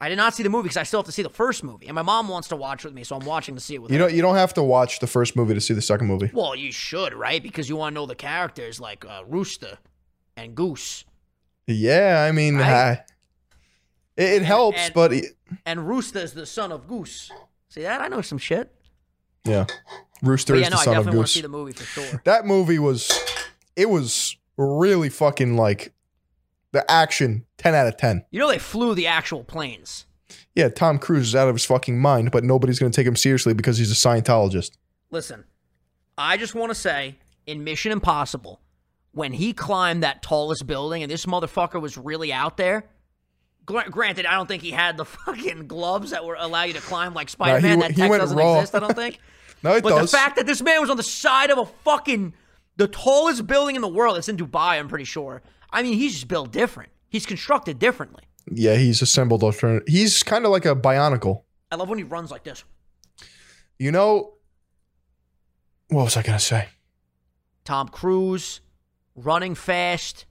[0.03, 1.86] I did not see the movie because I still have to see the first movie,
[1.86, 3.92] and my mom wants to watch with me, so I'm watching to see it with
[3.92, 4.07] You her.
[4.09, 4.14] don't.
[4.16, 6.28] You don't have to watch the first movie to see the second movie.
[6.32, 7.40] Well, you should, right?
[7.42, 9.78] Because you want to know the characters like uh, Rooster
[10.36, 11.05] and Goose.
[11.68, 12.92] Yeah, I mean, Right?
[12.92, 12.96] uh,
[14.16, 15.26] it, it helps, and- but it,
[15.64, 17.30] And Rooster is the son of Goose.
[17.68, 18.00] See that?
[18.00, 18.74] I know some shit.
[19.44, 19.66] yeah,
[20.22, 21.34] Rooster But is no, the son of definitely want to Goose.
[21.34, 22.22] see the movie for sure.
[22.24, 23.11] that movie was,
[23.76, 25.92] it was really fucking like
[26.72, 27.46] the action.
[27.58, 28.24] Ten out of ten.
[28.30, 30.06] You know they flew the actual planes.
[30.54, 33.54] Yeah, Tom Cruise is out of his fucking mind, but nobody's gonna take him seriously
[33.54, 34.72] because he's a Scientologist.
[35.10, 35.44] Listen,
[36.18, 37.16] I just want to say
[37.46, 38.60] in Mission Impossible,
[39.12, 42.84] when he climbed that tallest building and this motherfucker was really out there.
[43.66, 46.80] gra- Granted, I don't think he had the fucking gloves that were allow you to
[46.80, 47.80] climb like Spider Man.
[47.80, 48.54] he- that tech doesn't raw.
[48.56, 48.74] exist.
[48.74, 49.18] I don't think.
[49.64, 50.10] No, it But does.
[50.10, 52.34] the fact that this man was on the side of a fucking
[52.78, 55.40] the tallest building in the world, it's in Dubai, I'm pretty sure.
[55.72, 56.90] I mean, he's just built different.
[57.08, 58.22] He's constructed differently.
[58.50, 59.86] yeah, he's assembled alternative.
[59.88, 61.42] He's kind of like a bionicle.
[61.70, 62.64] I love when he runs like this.
[63.78, 64.34] You know,
[65.88, 66.68] what was I gonna say?
[67.64, 68.60] Tom Cruise,
[69.14, 70.24] running fast,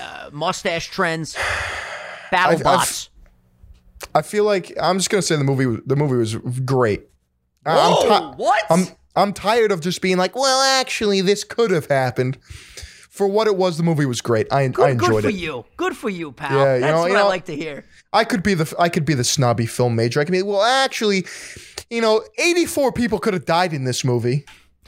[0.00, 1.34] uh, mustache trends,
[2.30, 3.10] battle I've- I've- bots.
[4.14, 5.80] I feel like I'm just gonna say the movie.
[5.86, 6.34] The movie was
[6.64, 7.02] great.
[7.66, 8.64] Whoa, I'm ti- what?
[8.70, 12.38] I'm I'm tired of just being like, well, actually, this could have happened.
[13.20, 14.50] For what it was, the movie was great.
[14.50, 15.12] I, Good, I enjoyed it.
[15.12, 15.34] good for it.
[15.34, 15.64] you.
[15.76, 16.56] Good for you, pal.
[16.56, 17.84] Yeah, you That's know- what you I like to hear.
[18.14, 20.20] I could be the I could be the snobby film major.
[20.20, 21.26] I can be well, actually,
[21.90, 24.46] you know, 84 people could have died in this movie,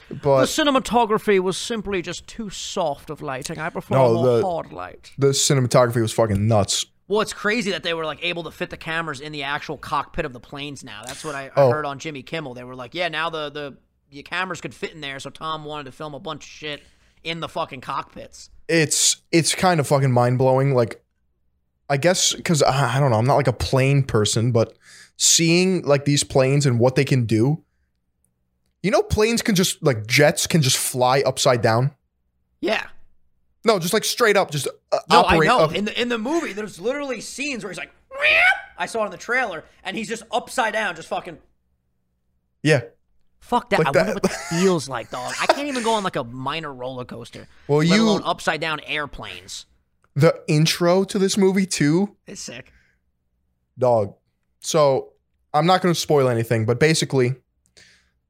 [0.09, 3.59] But The cinematography was simply just too soft of lighting.
[3.59, 5.11] I prefer No, more the- hard light.
[5.19, 6.85] the cinematography was fucking nuts.
[7.07, 9.77] Well, it's crazy that they were like able to fit the cameras in the actual
[9.77, 11.01] cockpit of the planes now.
[11.05, 11.69] That's what I, I Oh.
[11.71, 12.55] heard on Jimmy Kimmel.
[12.55, 13.77] They were like, yeah, now the, the
[14.11, 15.19] the cameras could fit in there.
[15.19, 16.81] So Tom wanted to film a bunch of shit
[17.23, 18.49] in the fucking cockpits.
[18.67, 20.73] It's it's kind of fucking mind blowing.
[20.73, 21.03] Like,
[21.89, 24.77] I guess because I don't know, I'm not like a plane person, but
[25.17, 27.63] seeing like these planes and what they can do.
[28.81, 31.91] You know, planes can just like jets can just fly upside down.
[32.61, 32.85] Yeah.
[33.65, 35.49] No, just like straight up, just uh, No, operate.
[35.49, 35.59] I know.
[35.59, 37.91] up- In the in the movie, there's literally scenes where he's like.
[38.77, 41.37] I saw it in the trailer, and he's just upside down, just fucking.
[42.63, 42.81] yeah.
[43.43, 43.79] Fuck that!
[43.79, 44.23] Like I wonder that.
[44.23, 45.33] what that feels like, dog.
[45.39, 47.47] I can't even go on like a minor roller coaster.
[47.67, 49.65] Well, let you- alone upside down airplanes.
[50.15, 52.71] The intro to this movie too It's sick.
[53.77, 54.13] dog.
[54.61, 55.13] So
[55.53, 57.35] I'm not going to spoil anything, but basically,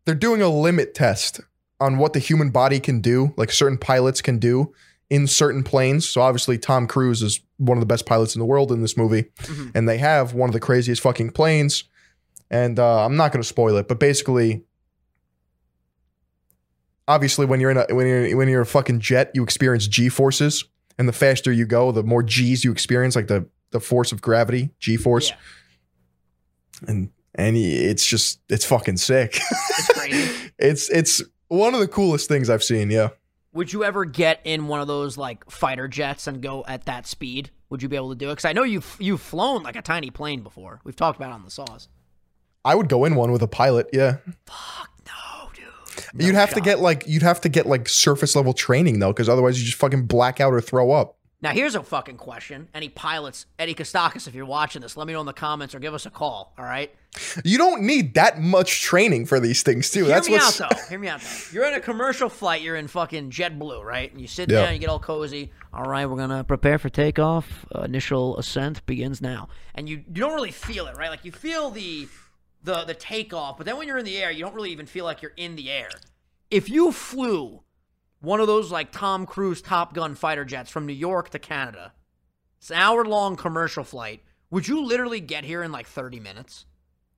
[0.05, 1.41] they're doing a limit test
[1.79, 4.73] on what the human body can do, like certain pilots can do
[5.09, 6.07] in certain planes.
[6.07, 8.95] So obviously, Tom Cruise is one of the best pilots in the world in this
[8.97, 9.71] movie, Mhm.
[9.75, 11.83] and they have one of the craziest fucking planes.
[12.49, 14.63] And uh, I'm not going to spoil it, but basically.
[17.07, 20.09] Obviously, when you're in a when you're when you're a fucking jet, you experience G
[20.09, 20.63] forces,
[20.97, 24.21] and the faster you go, the more G's you experience, like the the force of
[24.21, 25.35] gravity, G force Yeah,
[26.87, 29.39] and and it's just it's fucking sick.
[29.99, 32.89] it's it's it's one of the coolest things I've seen.
[32.89, 33.09] Yeah,
[33.53, 37.05] Would you ever get in one of those like fighter jets and go at that
[37.05, 37.49] speed?
[37.69, 38.33] Would you be able to do it?
[38.33, 40.79] Because I know you've you've flown like a tiny plane before.
[40.83, 41.89] We've talked about it on the saws.
[42.63, 43.89] I would go in one with a pilot.
[43.91, 44.92] Yeah, Fuck
[46.15, 46.27] dude.
[46.27, 49.11] you'd No have to get like you'd have to get like surface level training though,
[49.13, 51.17] because otherwise you just fucking black out or throw up.
[51.41, 52.69] Now here's a fucking question.
[52.73, 55.79] Any pilots, Eddie Kostakis, if you're watching this, let me know in the comments or
[55.79, 56.53] give us a call.
[56.57, 56.89] All right.
[57.43, 60.05] You don't need that much training for these things too.
[60.05, 60.77] Hear That's me what's out though.
[60.87, 61.27] Hear me out though.
[61.51, 62.61] You're in a commercial flight.
[62.61, 64.09] You're in fucking JetBlue, right?
[64.09, 64.61] And you sit Yeah.
[64.63, 65.51] down, you get all cozy.
[65.73, 67.65] All right, we're gonna prepare for takeoff.
[67.75, 69.49] Uh, initial ascent begins now.
[69.75, 71.09] And you you don't really feel it, right?
[71.09, 72.07] Like you feel the
[72.63, 75.05] the the takeoff, but then when you're in the air, you don't really even feel
[75.05, 75.89] like you're in the air.
[76.49, 77.61] If you flew
[78.21, 81.93] one of those like Tom Cruise Top Gun fighter jets from New York to Canada,
[82.57, 84.23] it's an hour long commercial flight.
[84.49, 86.65] Would you literally get here in like 30 minutes?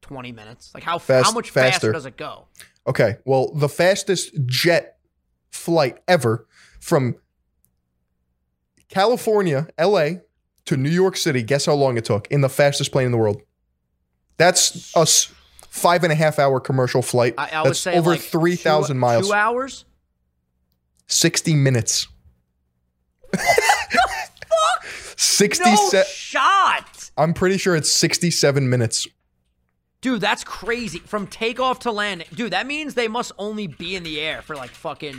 [0.02, 0.72] 20 minutes?
[0.74, 1.92] Like how Fast, how much faster faster.
[1.92, 2.48] does it go?
[2.88, 3.18] okay.
[3.26, 4.98] Well, the fastest jet
[5.52, 6.48] flight ever
[6.80, 7.16] from
[8.90, 10.22] California, L.A.
[10.66, 11.44] to New York City.
[11.44, 13.42] Guess how long it took in the fastest plane in the world?
[14.38, 15.06] That's a
[15.70, 17.34] five and a half hour commercial flight.
[17.38, 19.28] I, I would That's say over like three thousand miles.
[19.28, 19.86] Two hours?
[21.08, 22.08] 60 minutes.
[25.18, 29.08] 67 No shot, I'm pretty sure it's 67 minutes.
[30.02, 30.22] dude.
[30.22, 31.00] That's crazy.
[31.00, 32.52] From takeoff to landing, dude.
[32.54, 35.18] That means they must only be in the air for like fucking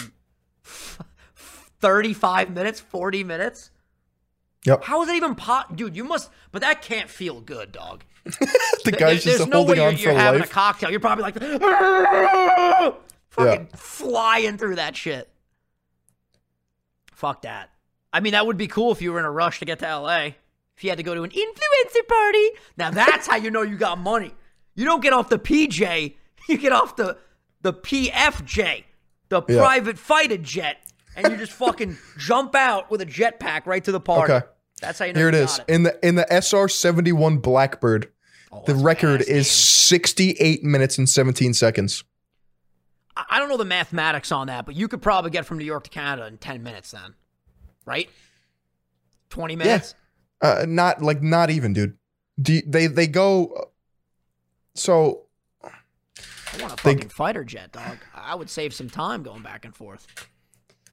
[1.81, 3.71] thirty-five minutes, forty minutes.
[4.65, 4.85] Yep.
[4.85, 5.97] How is that even pot, dude?
[5.97, 8.05] You must, but that can't feel good, dog.
[8.85, 10.51] The guy's there's just no holding way on you're, you're for having life.
[10.51, 10.91] a cocktail.
[10.91, 11.35] You're probably like
[13.31, 15.29] fucking flying through that shit.
[17.13, 17.71] Fuck that.
[18.13, 19.87] I mean, that would be cool if you were in a rush to get to
[19.99, 20.31] LA.
[20.77, 22.51] If you had to go to an influencer party.
[22.77, 24.35] Now that's how you know you got money.
[24.75, 26.15] You don't get off the PJ,
[26.49, 27.17] you get off the
[27.63, 28.85] the PFJ,
[29.31, 29.59] the Yeah.
[29.59, 30.77] private fighter jet,
[31.17, 34.33] and you just fucking jump out with a jetpack right to the party.
[34.35, 34.47] Okay.
[34.83, 35.59] That's how you know Here it you is.
[35.59, 35.65] it.
[35.69, 38.13] In the in the SR-71 Blackbird,
[38.57, 39.43] Oh, the record is name.
[39.45, 42.05] 68 minutes and 17 seconds.
[43.17, 45.85] I don't know the mathematics on that, but you could probably get from New York
[45.85, 47.15] to Canada in 10 minutes then.
[47.87, 48.11] Right?
[49.31, 49.95] 20 minutes?
[50.43, 51.97] Uh, not like not even, dude.
[52.41, 53.71] Do you- they they go
[54.75, 55.23] so
[55.63, 55.71] I
[56.61, 57.99] want a They- fucking fighter jet, dog.
[58.15, 60.07] I would save some time going back and forth.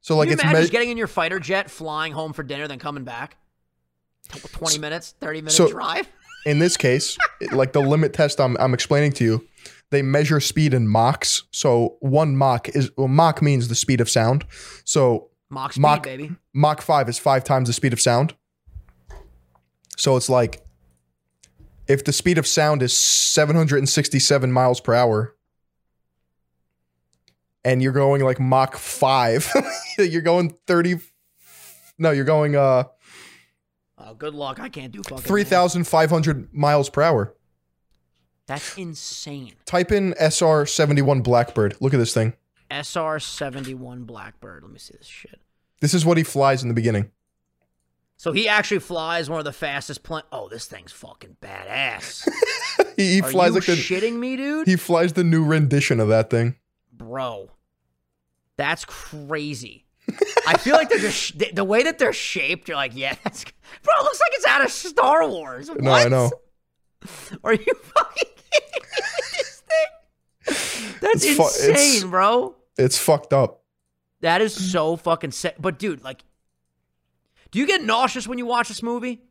[0.02, 2.32] so like Can you it's imagine me- just getting in your fighter jet, flying home
[2.34, 3.36] for dinner, then coming back?
[4.32, 6.08] T- 20 minutes, 30 minute so- drive?
[6.46, 7.18] In this case,
[7.52, 9.48] like the limit test I'm I'm explaining to you,
[9.92, 11.44] they measure speed in Machs.
[11.52, 14.46] So one Mach is well, Mach means the speed of sound.
[14.84, 16.32] So Mach speed, Mach- baby.
[16.54, 18.36] Mach 5 is five times the speed of sound.
[19.98, 20.66] So it's like
[21.88, 25.36] if the speed of sound is 767 miles per hour
[27.64, 29.54] and you're going like Mach 5,
[30.00, 31.00] you're going 30
[32.00, 32.86] No, you're going uh
[34.06, 34.60] Oh, good luck.
[34.60, 37.34] I can't do fucking 3500 miles per hour.
[38.48, 39.54] That's insane.
[39.66, 41.78] Type in SR71 Blackbird.
[41.80, 42.34] Look at this thing.
[42.70, 44.64] SR 71 Blackbird.
[44.64, 45.40] Let me see this shit.
[45.80, 47.12] This is what he flies in the beginning.
[48.18, 50.24] So he actually flies one of the fastest plane.
[50.32, 52.28] Oh, this thing's fucking badass.
[52.96, 54.68] He, he Are flies like the shitting me, dude?
[54.68, 56.58] he flies the new rendition of that thing.
[56.92, 57.50] Bro,
[58.56, 59.86] that's crazy.
[60.48, 62.68] I feel like they're just the, way that they're shaped.
[62.68, 63.94] You're like, yeah, that's bro.
[64.00, 65.70] It looks like it's out of Star Wars.
[65.70, 65.82] What?
[65.82, 66.32] No, I know.
[67.44, 68.82] Are you fucking kidding
[69.38, 70.98] this thing?
[71.02, 72.56] That's It's fu- insane, it's- bro.
[72.78, 73.62] It's fucked up.
[74.22, 75.56] That is so fucking sick.
[75.60, 76.24] But dude, like,
[77.52, 79.22] do you get nauseous when you watch this movie?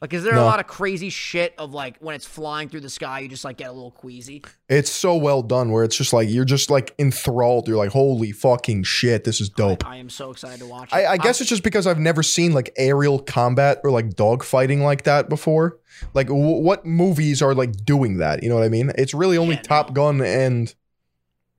[0.00, 2.90] Like, is there a lot of crazy shit of like when it's flying through the
[2.90, 4.42] sky, you just like get a little queasy?
[4.68, 7.68] It's so well done where it's just like you're just like enthralled.
[7.68, 9.86] You're like, holy fucking shit, this is dope.
[9.86, 10.96] I am so excited to watch it.
[10.96, 14.44] I, I guess it's just because I've never seen like aerial combat or like dog
[14.44, 15.78] fighting like that before.
[16.12, 18.42] Like, w- what movies are like doing that?
[18.42, 18.92] You know what I mean?
[18.98, 19.68] It's really only Yeah, no.
[19.68, 20.74] Top Gun and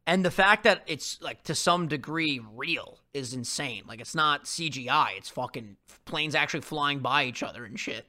[0.06, 3.84] And the fact that it's like to some degree real is insane.
[3.88, 5.18] Like it's not CGI.
[5.18, 8.06] It's fucking planes actually flying by each other and shit.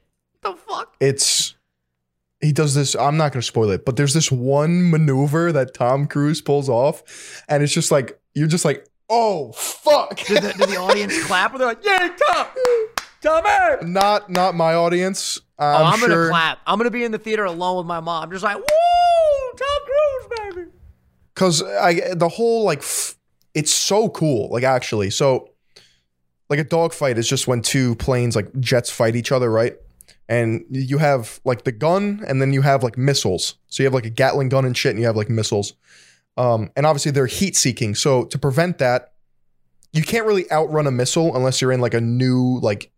[0.51, 0.95] The fuck?
[0.99, 1.55] it's
[2.41, 5.73] he does this i'm not going to spoil it but there's this one maneuver that
[5.73, 10.53] tom cruise pulls off and it's just like you're just like oh fuck Did the,
[10.53, 11.53] did the audience clap?
[11.53, 12.47] Or they're like, "Yeah, Tom,
[13.21, 16.59] Tommy!" not not my audience Oh, i'm, I'm sure gonna clap.
[16.67, 18.63] I'm gonna be in the theater alone with my mom, just like, "Woo,
[19.57, 20.71] Tom Cruise, baby!"
[21.33, 23.15] because i the whole like f-
[23.55, 25.49] it's so cool like actually so
[26.49, 29.77] like a dogfight is just when two planes like jets fight each other right
[30.29, 33.55] and you have like the gun and then you have like missiles.
[33.67, 35.73] So you have like a gatling gun and shit and you have like missiles.
[36.35, 37.95] Um, and obviously they're heat seeking.
[37.95, 39.13] So to prevent that
[39.93, 42.91] you can't really outrun a missile unless you're in like a new like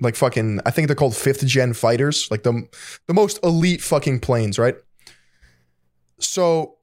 [0.00, 2.66] like fucking i think they're called fifth gen fighters like the
[3.06, 4.76] the most elite fucking planes right?
[6.18, 6.76] So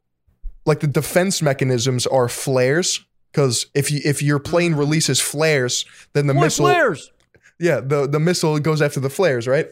[0.66, 6.28] like the defense mechanisms are flares because if you if your plane releases flares then
[6.28, 7.12] the Boy, missile flares.
[7.60, 9.70] Yeah the the missile goes after the flares right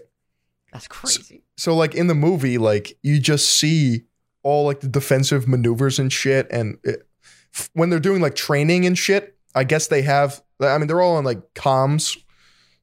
[0.73, 1.43] That's crazy.
[1.57, 4.03] so like in the movie like you just see
[4.43, 7.07] all like the defensive maneuvers and shit and it,
[7.53, 11.01] f- when they're doing like training and shit i guess they have i mean they're
[11.01, 12.17] all on like comms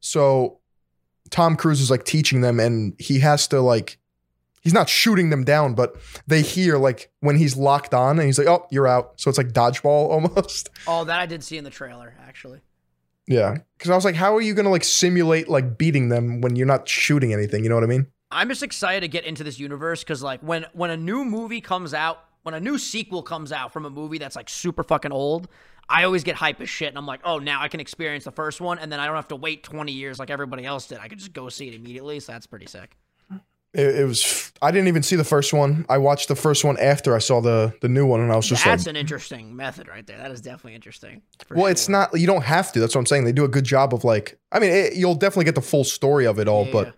[0.00, 0.58] so
[1.30, 3.98] tom cruise is like teaching them and he has to like
[4.62, 5.96] he's not shooting them down but
[6.26, 9.38] they hear like when he's locked on and he's like oh you're out so it's
[9.38, 12.60] like dodgeball almost Oh, that I did see in the trailer, actually.
[13.26, 16.56] Yeah because i was like how are you gonna like simulate like beating them when
[16.56, 19.44] you're not shooting anything you know what i mean I'm just excited to get into
[19.44, 23.22] this universe because, like, when when a new movie comes out, when a new sequel
[23.22, 25.48] comes out from a movie that's like super fucking old,
[25.88, 28.32] I always get hype as shit, and I'm like, oh, now I can experience the
[28.32, 30.98] first one, and then I don't have to wait 20 years like everybody else did.
[30.98, 32.96] I could just go see it immediately, so that's pretty sick.
[33.74, 34.52] It, it was.
[34.60, 35.86] I didn't even see the first one.
[35.88, 38.46] I watched the first one after I saw the the new one, and I was
[38.46, 40.18] just That's like, an interesting method right there.
[40.18, 41.22] That is definitely interesting.
[41.50, 42.10] "Well, it's not.
[42.18, 43.24] You don't have to." That's what I'm saying.
[43.24, 44.38] They do a good job of like.
[44.52, 46.72] I mean, it, you'll definitely get the full story of it all, Yeah.
[46.72, 46.94] but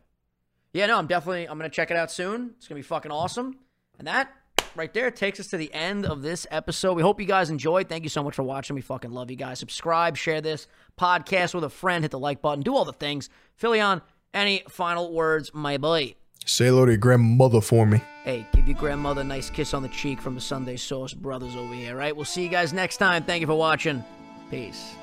[0.72, 2.54] yeah, no, I'm definitely I'm gonna check it out soon.
[2.56, 3.56] It's gonna be fucking awesome.
[3.98, 4.32] And that
[4.74, 6.94] right there takes us to the end of this episode.
[6.94, 7.88] We hope you guys enjoyed.
[7.88, 8.74] Thank you so much for watching.
[8.74, 9.60] We fucking love you guys.
[9.60, 10.66] Subscribe, share this
[10.98, 13.30] podcast with a friend, hit the like button, do all the things.
[13.62, 14.02] Philion,
[14.34, 16.16] any final words, my boy?
[16.44, 18.00] Say hello to your grandmother for me.
[18.24, 21.56] Hey, give your grandmother a nice kiss on the cheek from the Sunday Sauce Brothers
[21.56, 22.14] over here, right?
[22.14, 23.22] We'll see you guys next time.
[23.24, 24.02] Thank you for watching.
[24.50, 24.94] Peace.